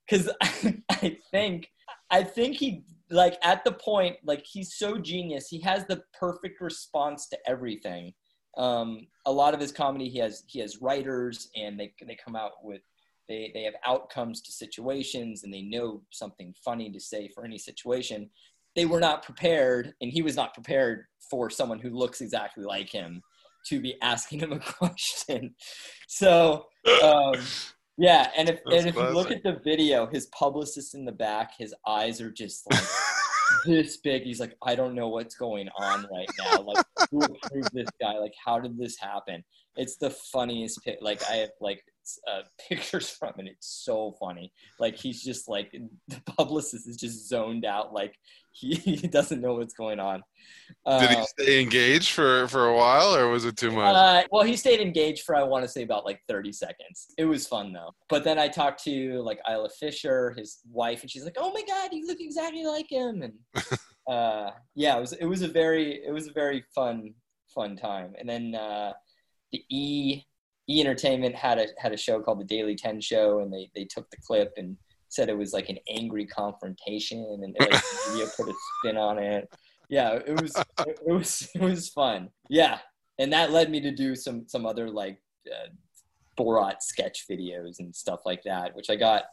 [0.08, 1.72] because I, I think
[2.08, 5.48] I think he like at the point like he's so genius.
[5.48, 8.14] He has the perfect response to everything
[8.56, 12.36] um, a lot of his comedy, he has he has writers, and they they come
[12.36, 12.80] out with
[13.28, 17.58] they they have outcomes to situations, and they know something funny to say for any
[17.58, 18.30] situation.
[18.74, 22.90] They were not prepared, and he was not prepared for someone who looks exactly like
[22.90, 23.22] him
[23.68, 25.54] to be asking him a question.
[26.08, 26.66] So.
[27.02, 27.34] Um,
[27.98, 29.10] yeah, and if That's and if classic.
[29.10, 32.84] you look at the video, his publicist in the back, his eyes are just like
[33.64, 34.22] this big.
[34.24, 36.60] He's like, I don't know what's going on right now.
[36.60, 38.18] Like, who approved this guy?
[38.18, 39.42] Like, how did this happen?
[39.76, 40.80] It's the funniest.
[41.00, 41.82] Like, I have like
[42.30, 43.46] uh, pictures from it.
[43.46, 44.52] It's so funny.
[44.78, 45.70] Like he's just like
[46.08, 47.92] the publicist is just zoned out.
[47.92, 48.14] Like
[48.52, 50.22] he, he doesn't know what's going on.
[50.84, 53.94] Uh, Did he Uh, stay engaged for for a while, or was it too much?
[53.94, 56.98] uh, well, he stayed engaged for I want to say about like 30 seconds.
[57.18, 57.92] It was fun though.
[58.08, 61.62] But then I talked to like Isla Fisher, his wife, and she's like, "Oh my
[61.66, 63.34] God, you look exactly like him." And
[64.08, 67.14] uh, yeah, it was it was a very it was a very fun
[67.54, 68.14] fun time.
[68.18, 68.92] And then uh,
[69.52, 70.22] the E
[70.68, 73.84] E Entertainment had a had a show called the Daily Ten Show, and they they
[73.84, 74.76] took the clip and
[75.08, 79.18] said it was like an angry confrontation, and like, the media put a spin on
[79.18, 79.48] it.
[79.88, 82.30] Yeah, it was it, it was it was fun.
[82.48, 82.78] Yeah,
[83.18, 85.68] and that led me to do some some other like uh,
[86.38, 89.24] Borat sketch videos and stuff like that, which I got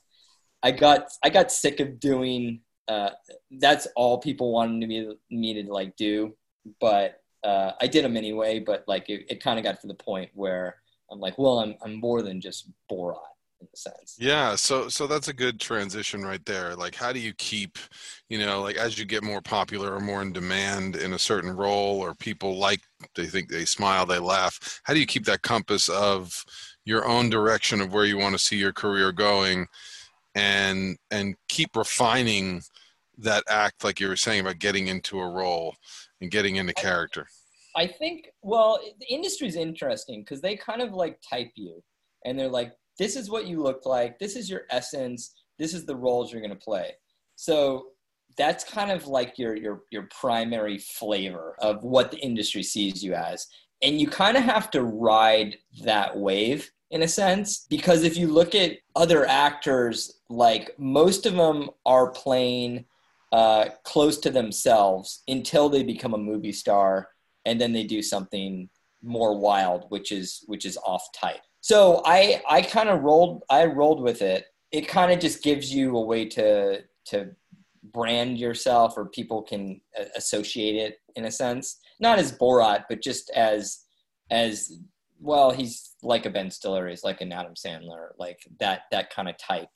[0.62, 2.62] I got I got sick of doing.
[2.88, 3.12] Uh,
[3.60, 6.36] that's all people wanted me me to like do,
[6.80, 8.60] but uh, I did them anyway.
[8.60, 10.78] But like it, it kind of got to the point where
[11.12, 13.18] I'm like, well, I'm I'm more than just Borat
[13.64, 14.18] in a sense.
[14.20, 16.76] Yeah, so so that's a good transition right there.
[16.76, 17.78] Like how do you keep,
[18.30, 21.52] you know, like as you get more popular or more in demand in a certain
[21.52, 22.82] role or people like
[23.16, 24.82] they think they smile, they laugh.
[24.84, 26.44] How do you keep that compass of
[26.86, 29.68] your own direction of where you want to see your career going
[30.36, 32.62] and and keep refining
[33.18, 35.76] that act like you were saying about getting into a role
[36.22, 37.28] and getting into character?
[37.76, 41.84] I think well, the industry's interesting because they kind of like type you,
[42.26, 44.20] and they're like, "This is what you look like.
[44.20, 45.34] This is your essence.
[45.60, 46.92] This is the roles you're going to play."
[47.36, 47.88] So
[48.38, 53.14] that's kind of like your your your primary flavor of what the industry sees you
[53.14, 53.48] as,
[53.82, 58.28] and you kind of have to ride that wave in a sense because if you
[58.28, 62.86] look at other actors, like most of them are playing
[63.32, 67.10] uh, close to themselves until they become a movie star
[67.46, 68.70] and then they do something
[69.02, 73.66] more wild which is which is off type so i i kind of rolled i
[73.66, 74.48] rolled with it.
[74.72, 77.32] It kind of just gives you a way to to
[77.84, 79.80] brand yourself or people can
[80.16, 81.80] associate it in a sense.
[82.00, 83.80] Not as borat but just as
[84.30, 84.78] as
[85.20, 89.30] well he's like a ben stiller he's like an adam sandler like that that kind
[89.30, 89.70] of type.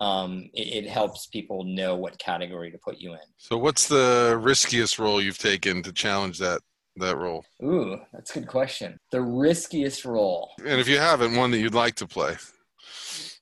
[0.00, 3.28] Um, it, it helps people know what category to put you in.
[3.38, 6.60] So what's the riskiest role you've taken to challenge that
[6.96, 7.44] that role?
[7.62, 8.98] Ooh, that's a good question.
[9.12, 10.50] The riskiest role.
[10.58, 12.36] And if you haven't, one that you'd like to play.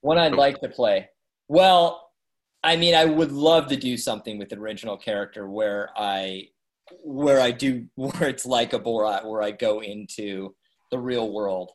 [0.01, 1.09] One I'd like to play.
[1.49, 2.11] Well,
[2.63, 6.49] I mean, I would love to do something with the original character where I,
[7.03, 10.55] where I do, where it's like a Borat, where I go into
[10.91, 11.73] the real world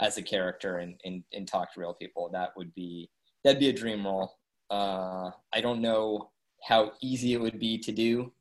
[0.00, 2.28] as a character and, and, and talk to real people.
[2.32, 3.10] That would be,
[3.44, 4.32] that'd be a dream role.
[4.70, 6.30] Uh, I don't know
[6.66, 8.32] how easy it would be to do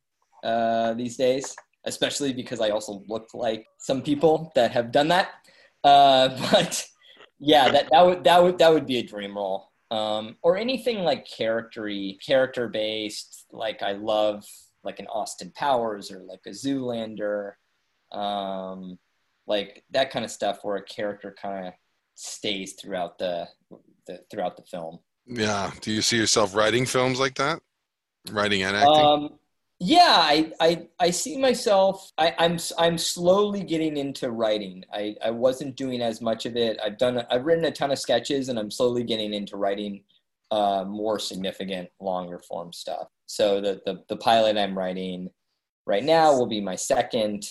[0.44, 5.30] uh, these days, especially because I also look like some people that have done that.
[5.84, 6.86] Uh, but
[7.40, 9.70] yeah, that, that would that would that would be a dream role.
[9.90, 13.46] Um, or anything like charactery, character based.
[13.52, 14.46] Like I love
[14.84, 17.54] like an Austin Powers or like a Zoolander,
[18.12, 18.98] um,
[19.48, 21.74] like that kind of stuff where a character kind of
[22.16, 23.48] stays throughout the,
[24.08, 25.00] the throughout the film.
[25.26, 25.72] Yeah.
[25.82, 27.62] Do you see yourself writing films like that?
[28.30, 29.06] Writing and acting?
[29.06, 29.30] Um,
[29.84, 32.12] yeah, I, I, I see myself.
[32.16, 34.86] I, I'm I'm slowly getting into writing.
[34.94, 36.78] I, I wasn't doing as much of it.
[36.86, 37.26] I've done.
[37.32, 40.04] I've written a ton of sketches, and I'm slowly getting into writing
[40.52, 43.08] uh, more significant, longer form stuff.
[43.26, 45.30] So the, the the pilot I'm writing
[45.88, 47.50] right now will be my second,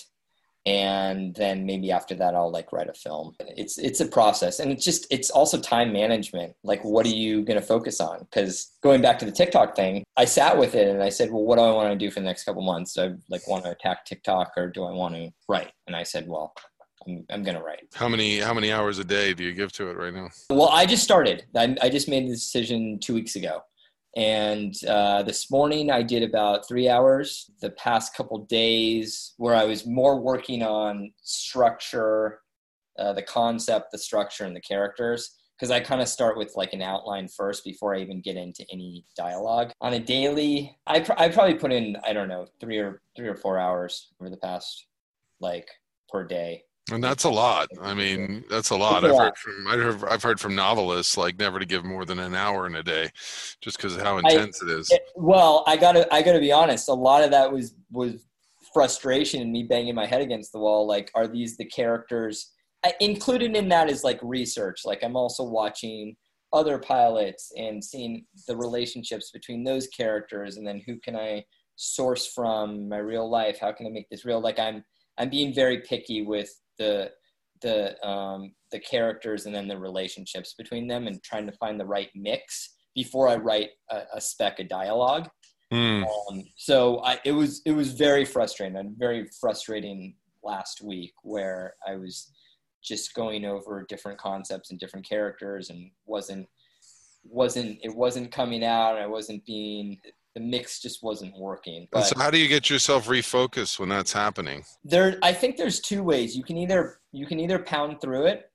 [0.65, 3.35] and then maybe after that I'll like write a film.
[3.39, 6.53] It's it's a process, and it's just it's also time management.
[6.63, 8.19] Like, what are you going to focus on?
[8.19, 11.43] Because going back to the TikTok thing, I sat with it and I said, well,
[11.43, 12.93] what do I want to do for the next couple months?
[12.93, 15.71] Do I like want to attack TikTok or do I want to write?
[15.87, 16.53] And I said, well,
[17.07, 17.87] I'm I'm going to write.
[17.93, 20.29] how many how many hours a day do you give to it right now?
[20.49, 21.45] Well, I just started.
[21.55, 23.63] I, I just made the decision two weeks ago.
[24.15, 27.49] And uh, this morning I did about three hours.
[27.61, 32.41] The past couple days, where I was more working on structure,
[32.99, 35.37] uh, the concept, the structure, and the characters.
[35.57, 38.65] Because I kind of start with like an outline first before I even get into
[38.71, 39.71] any dialogue.
[39.79, 43.27] On a daily, I, pr- I probably put in I don't know three or three
[43.27, 44.87] or four hours over the past
[45.39, 45.69] like
[46.09, 46.63] per day.
[46.91, 47.69] And that's a lot.
[47.81, 49.05] I mean, that's a lot.
[49.05, 52.19] I've heard from I've heard, I've heard from novelists like never to give more than
[52.19, 53.09] an hour in a day,
[53.61, 54.89] just because of how intense it is.
[54.89, 56.89] It- well, I gotta I gotta be honest.
[56.89, 58.25] A lot of that was was
[58.73, 60.87] frustration and me banging my head against the wall.
[60.87, 62.51] Like, are these the characters?
[62.83, 64.81] I, included in that is like research.
[64.85, 66.15] Like, I'm also watching
[66.51, 72.27] other pilots and seeing the relationships between those characters, and then who can I source
[72.27, 73.59] from my real life?
[73.59, 74.41] How can I make this real?
[74.41, 74.83] Like, I'm
[75.17, 76.49] I'm being very picky with
[76.81, 77.11] the
[77.61, 81.85] the um, the characters and then the relationships between them and trying to find the
[81.85, 85.29] right mix before I write a, a spec of dialogue.
[85.71, 86.03] Mm.
[86.03, 88.77] Um, so I, it was it was very frustrating.
[88.77, 92.31] A very frustrating last week where I was
[92.83, 96.47] just going over different concepts and different characters and wasn't
[97.23, 98.97] wasn't it wasn't coming out.
[98.97, 99.97] I wasn't being
[100.35, 101.87] the mix just wasn't working.
[101.91, 104.63] But so how do you get yourself refocused when that's happening?
[104.83, 106.35] There, I think there's two ways.
[106.35, 108.49] You can either you can either pound through it,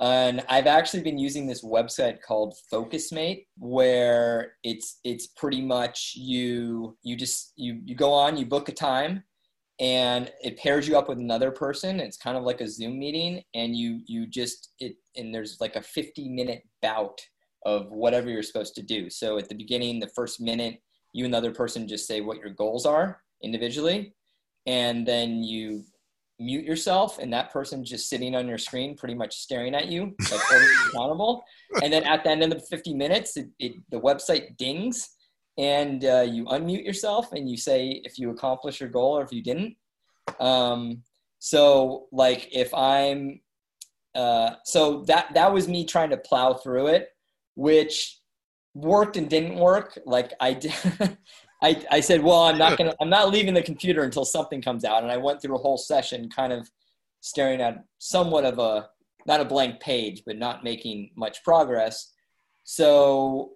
[0.00, 6.96] and I've actually been using this website called Focusmate, where it's it's pretty much you
[7.02, 9.22] you just you you go on, you book a time,
[9.78, 12.00] and it pairs you up with another person.
[12.00, 15.76] It's kind of like a Zoom meeting, and you you just it and there's like
[15.76, 17.20] a 50 minute bout
[17.66, 19.10] of whatever you're supposed to do.
[19.10, 20.80] So at the beginning, the first minute
[21.12, 24.14] you and the other person just say what your goals are individually
[24.66, 25.84] and then you
[26.38, 30.14] mute yourself and that person just sitting on your screen pretty much staring at you
[30.30, 30.40] like
[30.88, 31.42] accountable.
[31.82, 35.10] And then at the end of the 50 minutes it, it the website dings
[35.58, 39.32] and uh, you unmute yourself and you say if you accomplish your goal or if
[39.32, 39.76] you didn't.
[40.38, 41.02] Um,
[41.40, 43.40] so like if i'm
[44.14, 47.08] uh, so that that was me trying to plow through it
[47.54, 48.19] which
[48.74, 49.98] worked and didn't work.
[50.06, 50.72] Like I did,
[51.62, 54.84] I, I said, well, I'm not gonna, I'm not leaving the computer until something comes
[54.84, 55.02] out.
[55.02, 56.70] And I went through a whole session, kind of
[57.20, 58.88] staring at somewhat of a,
[59.26, 62.12] not a blank page, but not making much progress.
[62.64, 63.52] So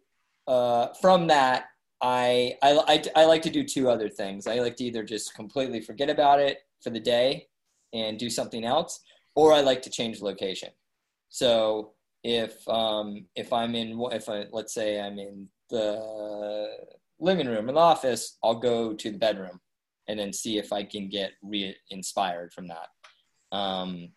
[0.46, 1.66] uh, from that,
[2.02, 4.46] I, I, I, I like to do two other things.
[4.46, 7.48] I like to either just completely forget about it for the day
[7.94, 9.00] and do something else,
[9.34, 10.68] or I like to change location.
[11.30, 11.92] So
[12.24, 16.68] if um, if I'm in if I let's say I'm in the
[17.20, 19.60] living room in the office, I'll go to the bedroom
[20.08, 23.56] and then see if I can get re-inspired from that.
[23.56, 24.08] Um,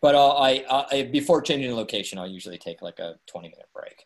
[0.00, 3.68] but I'll, I, I before changing the location, I'll usually take like a 20 minute
[3.74, 4.04] break.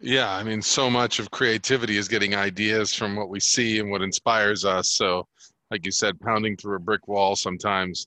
[0.00, 3.90] Yeah, I mean, so much of creativity is getting ideas from what we see and
[3.90, 4.90] what inspires us.
[4.90, 5.26] So,
[5.70, 8.06] like you said, pounding through a brick wall sometimes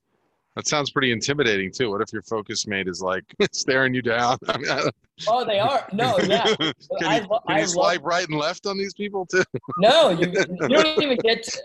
[0.58, 1.92] that sounds pretty intimidating too.
[1.92, 4.40] What if your focus mate is like staring you down?
[4.50, 4.90] I mean, I
[5.28, 5.88] oh, they are.
[5.94, 6.46] No, yeah.
[6.56, 9.44] can you, I, can I you swipe right and left on these people too?
[9.78, 11.44] no, you, you don't even get.
[11.44, 11.62] To,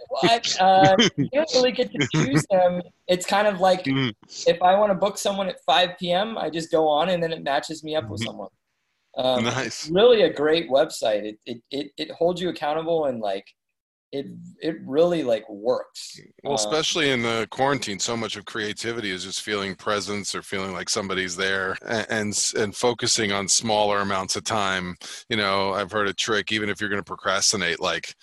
[0.61, 2.83] uh, you don't really get to choose them.
[3.09, 4.11] It's kind of like mm-hmm.
[4.47, 7.33] if I want to book someone at 5 p.m., I just go on and then
[7.33, 8.27] it matches me up with mm-hmm.
[8.27, 8.49] someone.
[9.17, 9.89] Um, nice.
[9.91, 11.25] Really, a great website.
[11.25, 13.47] It, it it it holds you accountable and like
[14.13, 14.27] it
[14.61, 16.21] it really like works.
[16.45, 20.43] Well, um, especially in the quarantine, so much of creativity is just feeling presence or
[20.43, 24.97] feeling like somebody's there, and and, and focusing on smaller amounts of time.
[25.31, 26.53] You know, I've heard a trick.
[26.53, 28.15] Even if you're going to procrastinate, like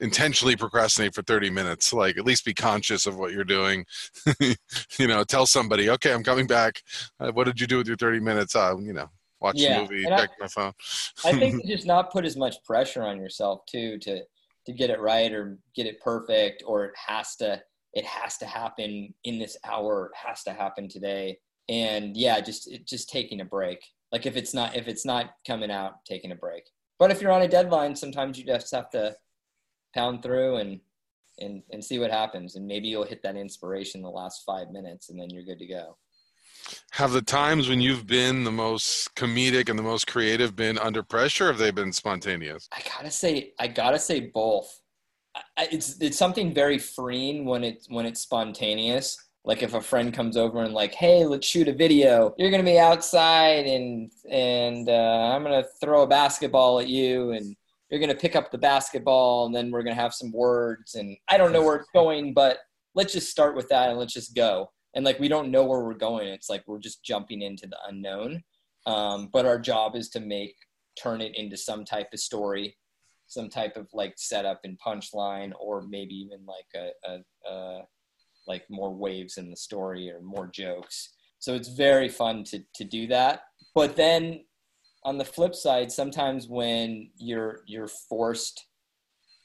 [0.00, 3.84] intentionally procrastinate for 30 minutes like at least be conscious of what you're doing
[4.40, 6.80] you know tell somebody okay i'm coming back
[7.18, 9.08] uh, what did you do with your 30 minutes uh, you know
[9.40, 9.78] watch yeah.
[9.78, 10.72] a movie check I, my phone
[11.24, 14.22] i think to just not put as much pressure on yourself too to
[14.68, 17.58] to get it right or get it perfect or it has to
[17.94, 21.38] it has to happen in this hour it has to happen today.
[21.70, 23.82] And yeah just it, just taking a break.
[24.12, 26.64] Like if it's not if it's not coming out taking a break.
[26.98, 29.16] But if you're on a deadline sometimes you just have to
[29.94, 30.80] pound through and
[31.40, 32.56] and and see what happens.
[32.56, 35.60] And maybe you'll hit that inspiration in the last five minutes and then you're good
[35.60, 35.96] to go
[36.92, 41.02] have the times when you've been the most comedic and the most creative been under
[41.02, 42.68] pressure have they been spontaneous?
[42.72, 44.80] I gotta say i gotta say both.
[45.58, 49.16] It's it's something very freeing when it's when it's spontaneous.
[49.44, 52.34] Like if a friend comes over and like hey let's shoot a video.
[52.38, 57.56] You're gonna be outside and and uh, i'm gonna throw a basketball at you and
[57.90, 60.94] you're gonna pick up the basketball and then we're gonna have some words.
[60.94, 62.58] And i don't know where it's going but
[62.94, 65.84] let's just start with that and let's just go and like we don't know where
[65.84, 66.26] we're going.
[66.26, 68.42] It's like we're just jumping into the unknown.
[68.84, 70.56] Um, but our job is to make
[71.00, 72.76] turn it into some type of story
[73.28, 77.82] some type of like setup and punchline or maybe even like a, a, a
[78.46, 81.10] like more waves in the story or more jokes.
[81.38, 83.42] So it's very fun to to do that.
[83.74, 84.44] But then
[85.04, 88.66] on the flip side sometimes when you're you're forced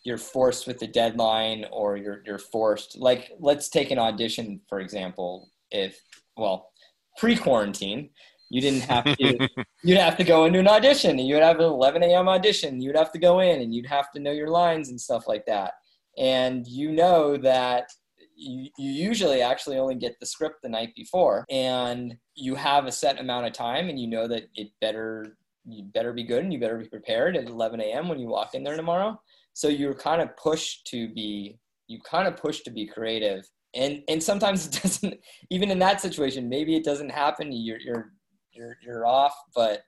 [0.04, 4.80] you're forced with the deadline or you're you're forced like let's take an audition for
[4.80, 5.99] example if
[6.36, 6.70] well
[7.18, 8.10] pre-quarantine
[8.54, 9.49] you didn't have to
[9.84, 12.80] you'd have to go into an audition and you would have an 11 a.m audition.
[12.80, 15.45] You'd have to go in and you'd have to know your lines and stuff like
[15.47, 15.74] that.
[16.20, 17.89] And you know that
[18.36, 22.91] you, you usually actually only get the script the night before and you have a
[22.91, 25.36] set amount of time and you know that it better
[25.66, 28.54] you better be good and you better be prepared at 11 a.m when you walk
[28.54, 29.20] in there tomorrow
[29.54, 33.45] so you're kind of pushed to be you kind of pushed to be creative.
[33.76, 35.16] And and sometimes it doesn't
[35.49, 37.51] even in that situation maybe it doesn't happen.
[37.51, 38.12] You're you're
[38.51, 39.82] you're, you're off but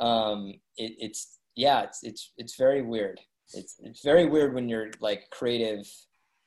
[0.00, 3.20] um it, it's yeah it's it's it's very weird.
[3.54, 5.86] It's it's very weird when you're like creative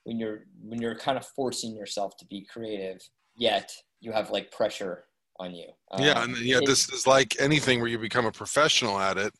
[0.03, 2.99] when you're when you're kind of forcing yourself to be creative
[3.37, 5.05] yet you have like pressure
[5.39, 5.67] on you.
[5.91, 9.33] Um, yeah, and yeah, this is like anything where you become a professional at it.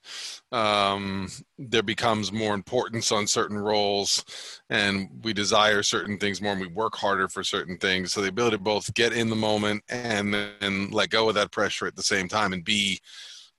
[0.52, 4.24] Um, there becomes more importance on certain roles,
[4.70, 8.14] and we desire certain things more, and we work harder for certain things.
[8.14, 11.52] So the ability to both get in the moment and then let go of that
[11.52, 13.00] pressure at the same time, and be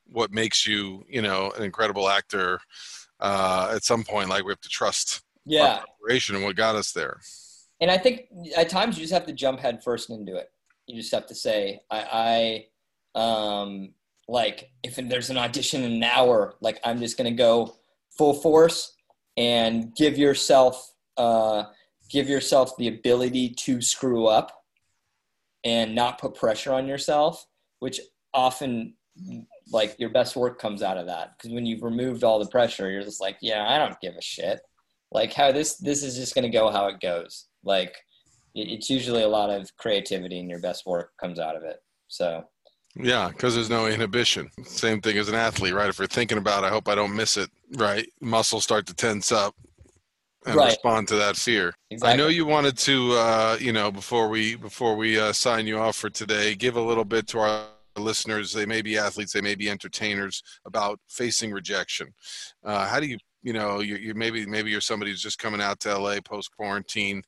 [0.06, 2.58] what makes you, you know, an incredible actor.
[3.20, 6.92] Uh, at some point, like we have to trust yeah preparation and what got us
[6.92, 7.20] there.
[7.82, 8.22] And I think
[8.56, 10.50] at times you just have to jump head first into it
[10.90, 12.66] you just have to say, I,
[13.14, 13.94] I um,
[14.28, 17.76] like if there's an audition in an hour, like I'm just gonna go
[18.16, 18.94] full force
[19.36, 21.64] and give yourself, uh,
[22.10, 24.64] give yourself the ability to screw up
[25.64, 27.46] and not put pressure on yourself,
[27.78, 28.00] which
[28.32, 28.94] often
[29.72, 31.36] like your best work comes out of that.
[31.36, 34.22] Because when you've removed all the pressure you're just like yeah i don't give a
[34.22, 34.60] shit.
[35.12, 37.48] Like how this this is just going to go how it goes.
[37.64, 37.96] Like
[38.54, 41.82] it's usually a lot of creativity and your best work comes out of it.
[42.08, 42.44] So
[42.96, 44.50] yeah, because there's no inhibition.
[44.64, 45.88] Same thing as an athlete, right?
[45.88, 48.06] If you're thinking about, I hope I don't miss it, right?
[48.20, 49.54] Muscles start to tense up
[50.46, 50.66] and right.
[50.66, 51.74] respond to that fear.
[51.90, 52.12] Exactly.
[52.12, 55.78] I know you wanted to, uh, you know, before we before we uh, sign you
[55.78, 58.52] off for today, give a little bit to our listeners.
[58.52, 62.08] They may be athletes, they may be entertainers about facing rejection.
[62.64, 65.60] Uh, how do you you know you you maybe maybe you're somebody who's just coming
[65.60, 67.22] out to LA post quarantine,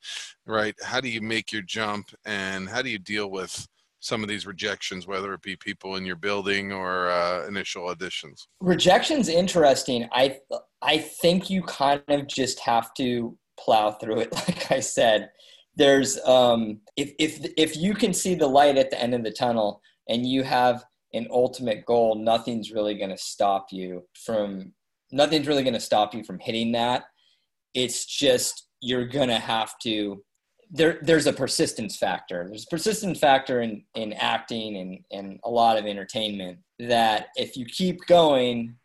[0.47, 0.75] right?
[0.83, 3.67] How do you make your jump, and how do you deal with
[4.01, 8.47] some of these rejections, whether it be people in your building or uh, initial auditions?
[8.61, 10.09] Rejection's interesting.
[10.13, 10.39] I
[10.83, 14.33] I think you kind of just have to plow through it.
[14.49, 15.31] Like I said,
[15.77, 19.31] there's um, if if if you can see the light at the end of the
[19.31, 20.85] tunnel, and you have
[21.15, 24.73] an ultimate goal, nothing's really going to stop you from
[25.13, 27.05] nothing's really going to stop you from hitting that.
[27.75, 30.25] It's just you're going to have to.
[30.75, 32.47] There, there's a persistence factor.
[32.49, 37.59] There's a persistence factor in, in acting and, and a lot of entertainment that if
[37.59, 38.77] you keep going,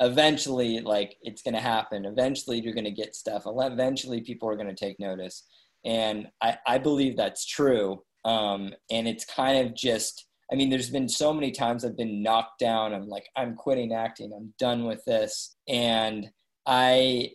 [0.00, 2.04] eventually, like it's going to happen.
[2.04, 3.44] Eventually, you're going to get stuff.
[3.46, 5.44] Eventually, people are going to take notice.
[5.84, 8.02] And I, I believe that's true.
[8.24, 12.22] Um, and it's kind of just, I mean, there's been so many times I've been
[12.22, 12.94] knocked down.
[12.94, 14.32] I'm like, I'm quitting acting.
[14.32, 16.28] I'm done with this and
[16.66, 17.30] I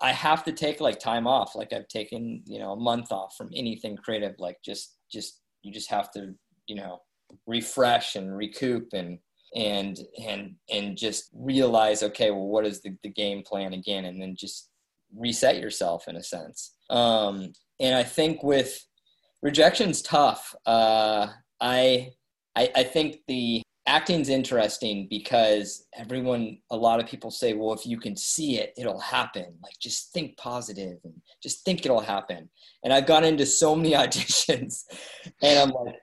[0.00, 1.54] I have to take like time off.
[1.54, 4.34] Like I've taken, you know, a month off from anything creative.
[4.38, 6.34] Like just just you just have to,
[6.66, 7.00] you know,
[7.46, 9.18] refresh and recoup and
[9.54, 14.04] and and and just realize, okay, well, what is the, the game plan again?
[14.06, 14.70] And then just
[15.16, 16.74] reset yourself in a sense.
[16.90, 18.84] Um, and I think with
[19.42, 20.54] rejection's tough.
[20.64, 21.28] Uh,
[21.60, 22.12] I,
[22.56, 27.84] I I think the acting's interesting because everyone a lot of people say well if
[27.84, 29.54] you can see it it'll happen.
[29.62, 32.48] Like just think positive and just think it'll happen.
[32.84, 34.84] And i've gone into so many auditions
[35.42, 35.96] and i'm like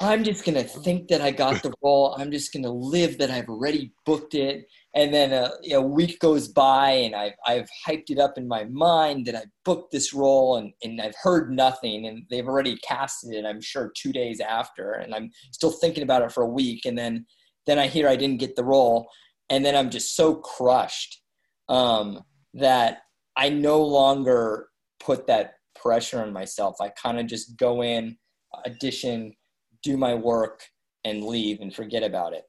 [0.00, 2.16] i'm just going to think that i got the role.
[2.18, 6.20] I'm just going to live that i've already booked it and then a, a, week
[6.20, 10.14] goes by and I've, I've hyped it up in my mind that I booked this
[10.14, 14.38] role and, and I've heard nothing and they've already casted it, I'm sure two days
[14.40, 14.92] after.
[14.92, 16.84] And I'm still thinking about it for a week.
[16.84, 17.26] And then,
[17.66, 19.08] then I hear I didn't get the role.
[19.50, 21.22] And then I'm just so crushed
[21.68, 22.20] um,
[22.54, 22.98] that
[23.36, 24.68] I no longer
[25.00, 26.76] put that pressure on myself.
[26.80, 28.16] I kind of just go in,
[28.64, 29.34] audition,
[29.82, 30.62] do my work
[31.04, 32.44] and leave and forget about it.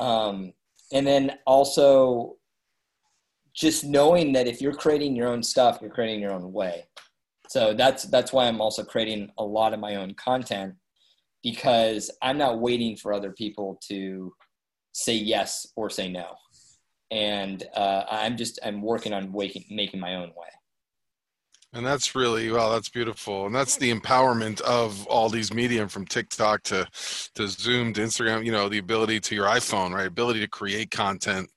[0.00, 0.52] Um,
[0.92, 2.36] and then also
[3.54, 6.84] just knowing that if you're creating your own stuff you're creating your own way.
[7.48, 10.74] So that's that's why i'm also creating a lot of my own content
[11.42, 14.34] because i'm not waiting for other people to
[14.92, 16.34] say yes or say no.
[17.10, 20.48] And uh, i'm just i'm working on waking, making my own way
[21.76, 23.46] and that's really well, that's beautiful.
[23.46, 26.86] And that's the empowerment of all these medium from TikTok to
[27.34, 30.06] to Zoom to Instagram, you know, the ability to your iPhone, right?
[30.06, 31.50] Ability to create content,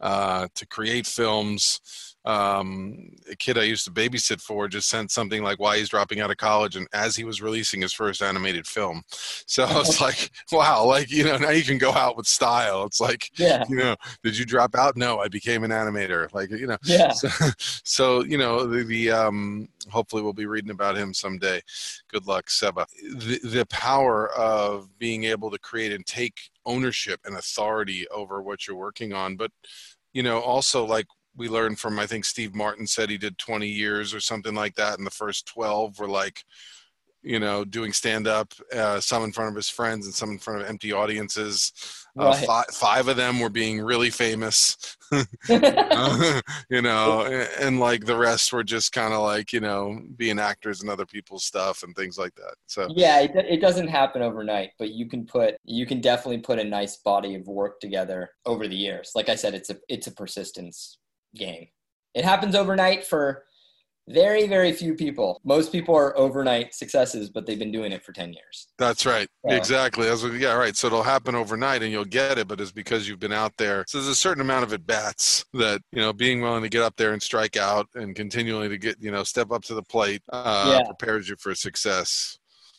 [0.00, 5.42] uh, to create films, um, a kid I used to babysit for just sent something
[5.42, 8.66] like why he's dropping out of college, and as he was releasing his first animated
[8.66, 12.26] film, so I was like, wow, like you know, now you can go out with
[12.26, 12.84] style.
[12.84, 14.96] It's like, yeah, you know, did you drop out?
[14.96, 16.32] No, I became an animator.
[16.32, 17.12] Like you know, yeah.
[17.20, 17.28] So,
[17.84, 21.60] so you know, the, the um, hopefully we'll be reading about him someday.
[22.08, 22.86] Good luck, Seba.
[23.02, 28.66] The the power of being able to create and take ownership and authority over what
[28.66, 29.50] you're working on, but
[30.12, 31.06] you know also like
[31.40, 34.74] we learned from I think Steve Martin said he did 20 years or something like
[34.74, 36.44] that, and the first 12 were like
[37.22, 40.38] you know, doing stand up, uh, some in front of his friends and some in
[40.38, 41.72] front of empty audiences.
[42.18, 42.46] Uh, Right.
[42.46, 44.96] five, five of them were being really famous,
[46.68, 50.38] you know, and, and like the rest were just kind of like, you know, being
[50.38, 52.54] actors and other people's stuff and things like that.
[52.66, 56.58] So, yeah, it, it doesn't happen overnight, but you can put you can definitely put
[56.58, 59.12] a nice body of work together over the years.
[59.14, 60.98] Like I said, it's a it's a persistence
[61.34, 61.68] game.
[62.14, 63.44] It happens overnight for
[64.08, 65.40] very very few people.
[65.44, 68.66] Most people are overnight successes, but they've been doing it for 10 years.
[68.76, 69.28] That's right.
[69.46, 69.54] Yeah.
[69.54, 70.06] Exactly.
[70.08, 70.76] That's what, yeah, right.
[70.76, 73.84] So it'll happen overnight and you'll get it, but it's because you've been out there.
[73.86, 76.82] So there's a certain amount of at bats that, you know, being willing to get
[76.82, 79.82] up there and strike out and continually to get, you know, step up to the
[79.82, 80.86] plate uh, Yeah.
[80.86, 82.38] prepares you for success.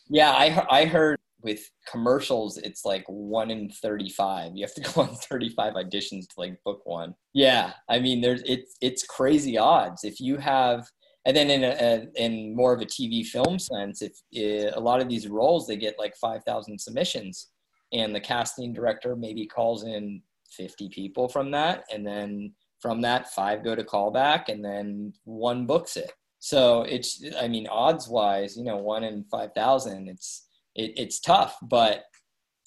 [0.09, 4.51] Yeah, I I heard with commercials it's like 1 in 35.
[4.55, 7.15] You have to go on 35 auditions to like book one.
[7.33, 10.87] Yeah, I mean there's it's it's crazy odds if you have
[11.25, 14.81] and then in a, a in more of a TV film sense if uh, a
[14.81, 17.47] lot of these roles they get like 5,000 submissions
[17.93, 20.21] and the casting director maybe calls in
[20.51, 25.65] 50 people from that and then from that five go to callback and then one
[25.65, 30.93] books it so it's i mean odds wise you know one in 5000 it's it,
[30.97, 32.05] it's tough but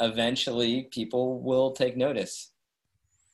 [0.00, 2.50] eventually people will take notice.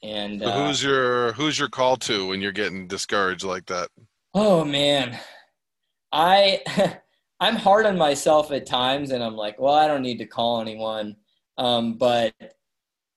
[0.03, 3.89] And So uh, who's your who's your call to when you're getting discouraged like that?
[4.35, 5.19] oh man.
[6.13, 6.63] I
[7.41, 10.61] i'm hard on myself at times and i'm like well i don't need to call
[10.61, 11.17] anyone.
[11.59, 12.35] Um, but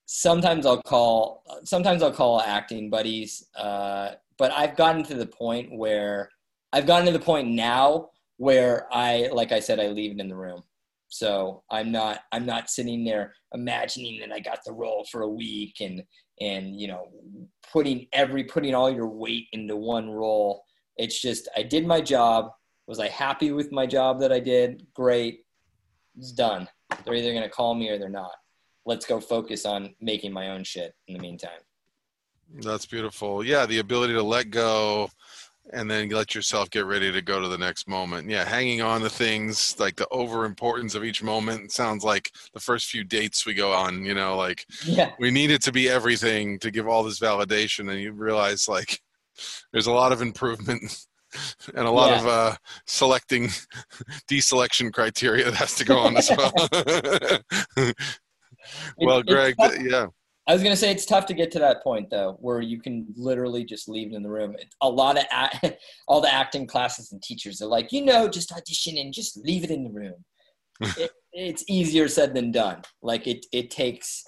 [0.05, 5.69] sometimes i'll call sometimes i'll call acting buddies uh, but i've gotten to the point
[5.75, 6.29] where
[6.73, 10.27] i've gotten to the point now where i like i said i leave it in
[10.27, 10.61] the room
[11.13, 15.29] so i'm not i'm not sitting there imagining that i got the role for a
[15.29, 16.01] week and
[16.41, 17.07] and you know
[17.71, 20.63] putting every putting all your weight into one role
[20.97, 22.51] it's just I did my job.
[22.87, 24.85] Was I happy with my job that I did?
[24.93, 25.41] Great.
[26.17, 26.67] It's done.
[27.03, 28.33] They're either going to call me or they're not.
[28.85, 31.61] Let's go focus on making my own shit in the meantime.
[32.59, 33.43] That's beautiful.
[33.43, 35.09] Yeah, the ability to let go
[35.71, 38.29] and then let yourself get ready to go to the next moment.
[38.29, 42.59] Yeah, hanging on to things like the over importance of each moment sounds like the
[42.59, 45.11] first few dates we go on, you know, like Yeah.
[45.19, 48.99] we need it to be everything to give all this validation and you realize like
[49.71, 50.81] there's a lot of improvement
[51.75, 52.19] and a lot Yeah.
[52.19, 52.55] of uh,
[52.85, 53.47] selecting
[54.29, 56.53] deselection criteria that has to go on as well.
[58.97, 60.07] well, Gregg, yeah.
[60.45, 62.79] I was going to say it's tough to get to that point though, where you
[62.79, 64.55] can literally just leave it in the room.
[64.81, 65.65] A lot of act,
[66.07, 69.63] all the acting classes and teachers are like, you know, just audition and just leave
[69.63, 70.25] it in the room.
[70.97, 72.81] it, it's easier said than done.
[73.01, 74.23] Like it, it takes,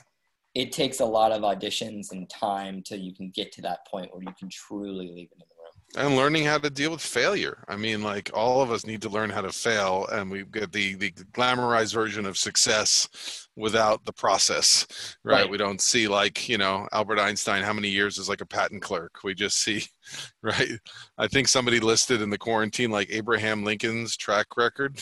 [0.53, 4.13] it takes a lot of auditions and time till you can get to that point
[4.13, 5.54] where you can truly leave it in the room.
[5.97, 7.63] And learning how to deal with failure.
[7.67, 10.71] I mean, like all of us need to learn how to fail, and we get
[10.71, 14.85] the the glamorized version of success without the process,
[15.23, 15.41] right?
[15.41, 15.49] Right.
[15.49, 18.81] We don't see like you know Albert Einstein how many years as like a patent
[18.81, 19.23] clerk.
[19.23, 19.83] We just see,
[20.41, 20.79] right?
[21.17, 25.01] I think somebody listed in the quarantine like Abraham Lincoln's track record.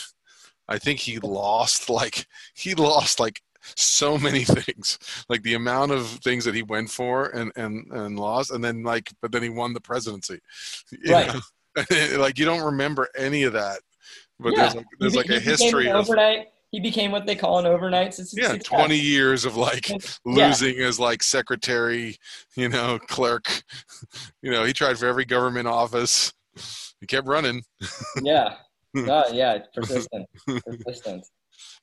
[0.68, 3.42] I think he lost like he lost like
[3.76, 5.00] so many things
[5.30, 8.84] like the amount of things that he went for and and and lost and then
[8.84, 10.40] like but then he won the presidency
[10.92, 11.36] You Right.
[12.18, 13.80] like you don't remember any of that
[14.40, 14.62] but Yeah.
[14.62, 16.48] there's like there's He like be- a history of overnight.
[16.72, 18.64] He became what they call an overnight yeah success.
[18.64, 19.98] 20 years of like Yeah.
[20.26, 22.18] losing as like secretary
[22.56, 23.64] you know clerk
[24.42, 26.34] you know he tried for every government office
[27.00, 27.64] he kept running
[28.22, 28.56] Yeah.
[28.96, 30.28] No, uh, yeah, persistent.
[30.46, 31.26] persistent.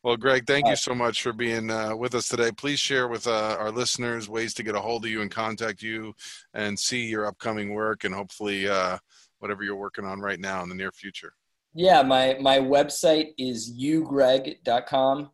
[0.02, 2.50] Well, Gregg, thank you Uh, so much for being uh, with us today.
[2.52, 5.82] Please share with uh, our listeners ways to get a hold of you and contact
[5.82, 6.14] you
[6.54, 8.96] and see your upcoming work and hopefully uh,
[9.40, 11.34] whatever you're working on right now in the near future.
[11.74, 15.30] Yeah, my my website is ugregg.com.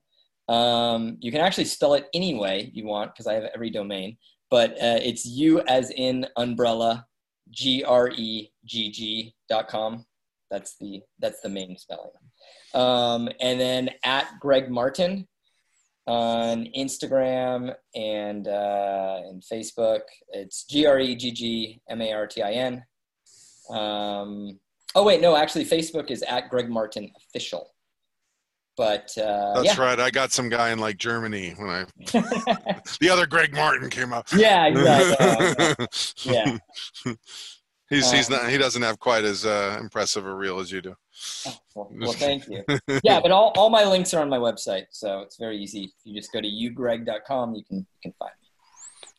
[0.49, 4.17] Um, you can actually spell it any way you want because I have every domain,
[4.51, 7.07] but uh, it's u as in umbrella,
[7.51, 10.05] g r e g g dot com.
[10.51, 12.11] That's the that's the main spelling.
[12.77, 15.27] Um, and then at Gregg Martin
[16.07, 20.01] on Instagram and uh, and Facebook.
[20.29, 22.85] It's G R E G G M A R T I N.
[23.70, 24.61] Um,
[24.95, 27.72] oh wait, no, actually, Facebook is at Gregg Martin Official.
[28.77, 29.99] But uh, That's yeah, right.
[29.99, 31.87] I got some guy in like Germany when I
[33.01, 34.29] the other Greg Martin came up.
[34.37, 35.87] yeah, exactly.
[36.24, 36.59] yeah.
[37.89, 40.82] He's he's Um, not he doesn't have quite as uh, impressive a reel as you
[40.82, 40.97] do.
[41.74, 42.64] Well, well, thank you.
[43.05, 45.84] Yeah, but all, all my links are on my website, so it's very easy.
[45.84, 48.46] If you just go to ugregg.com, you can you can find me.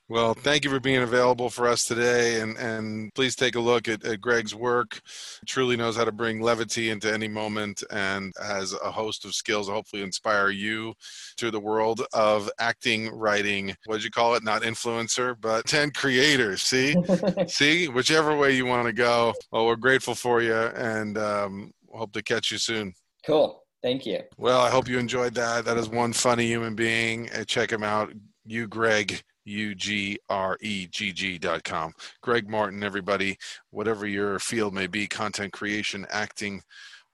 [0.09, 2.39] Well, thank you for being available for us today.
[2.39, 5.01] And, and please take a look at, at Gregg's work.
[5.45, 9.67] Truly knows how to bring levity into any moment and has a host of skills
[9.67, 10.93] to hopefully inspire you
[11.35, 13.75] to the world of acting, writing.
[13.85, 14.43] What did you call it?
[14.43, 16.61] Not influencer, but 10 creators.
[16.61, 16.95] See?
[17.47, 17.89] See?
[17.89, 19.33] Whichever way you want to go.
[19.51, 22.93] Well, we're grateful for you and um, hope to catch you soon.
[23.25, 23.61] Cool.
[23.83, 24.21] Thank you.
[24.37, 25.65] Well, I hope you enjoyed that.
[25.65, 27.29] That is one funny human being.
[27.45, 28.13] Check him out.
[28.45, 31.93] You, Gregg, U G R E G G dot com.
[32.21, 33.37] Gregg Martin, everybody,
[33.71, 36.61] whatever your field may be content creation, acting,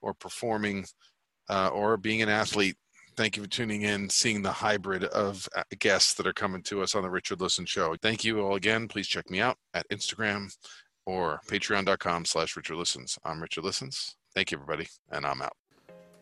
[0.01, 0.85] or performing,
[1.49, 2.75] uh, or being an athlete.
[3.15, 6.81] Thank you for tuning in, seeing the hybrid of uh, guests that are coming to
[6.81, 7.95] us on the Richard Listen Show.
[8.01, 8.87] Thank you all again.
[8.87, 10.51] Please check me out at Instagram
[11.05, 13.19] or patreon.com slash Richard Listens.
[13.23, 14.15] I'm Richard Listens.
[14.33, 15.55] Thank you, everybody, and I'm out.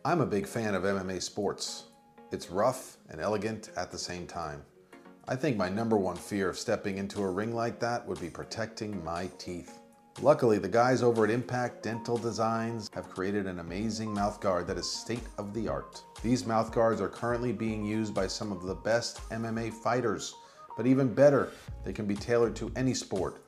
[0.04, 1.84] I'm a big fan of MMA sports.
[2.30, 4.62] It's rough and elegant at the same time.
[5.28, 8.28] I think my number one fear of stepping into a ring like that would be
[8.28, 9.78] protecting my teeth.
[10.20, 14.90] Luckily, the guys over at Impact Dental Designs have created an amazing mouthguard that is
[14.90, 16.02] state of the art.
[16.24, 20.34] These mouthguards are currently being used by some of the best MMA fighters,
[20.76, 21.52] but even better,
[21.84, 23.44] they can be tailored to any sport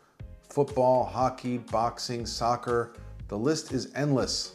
[0.49, 2.95] football, hockey, boxing, soccer.
[3.27, 4.53] The list is endless.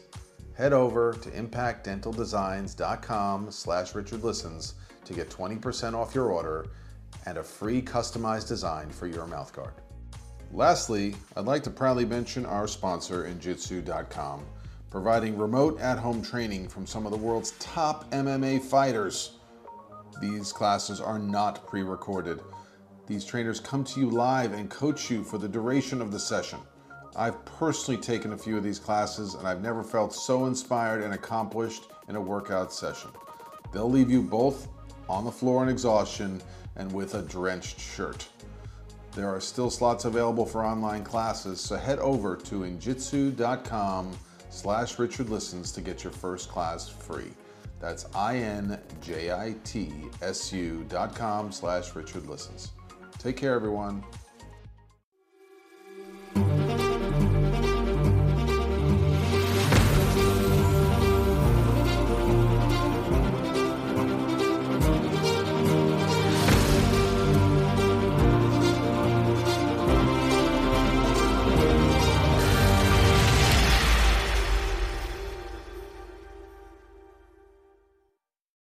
[0.56, 6.68] Head over to impactdentaldesigns.com slash richardlistens to get 20% off your order
[7.26, 9.74] and a free customized design for your mouthguard.
[10.52, 14.44] Lastly, I'd like to proudly mention our sponsor, Injitsu.com,
[14.90, 19.34] providing remote at home training from some of the world's top MMA fighters.
[20.20, 22.42] These classes are not pre recorded.
[23.06, 26.60] These trainers come to you live and coach you for the duration of the session.
[27.16, 31.14] I've personally taken a few of these classes and I've never felt so inspired and
[31.14, 33.10] accomplished in a workout session.
[33.72, 34.68] They'll leave you both
[35.08, 36.42] on the floor in exhaustion
[36.80, 38.28] and with a drenched shirt.
[39.14, 44.18] There are still slots available for online classes, so head over to injitsu.com
[44.50, 47.32] slash richardlistens to get your first class free.
[47.80, 48.76] That's I-N-J-I-T-S-U
[50.90, 52.70] dot com slash richardlistens.
[53.18, 54.04] Take care, everyone.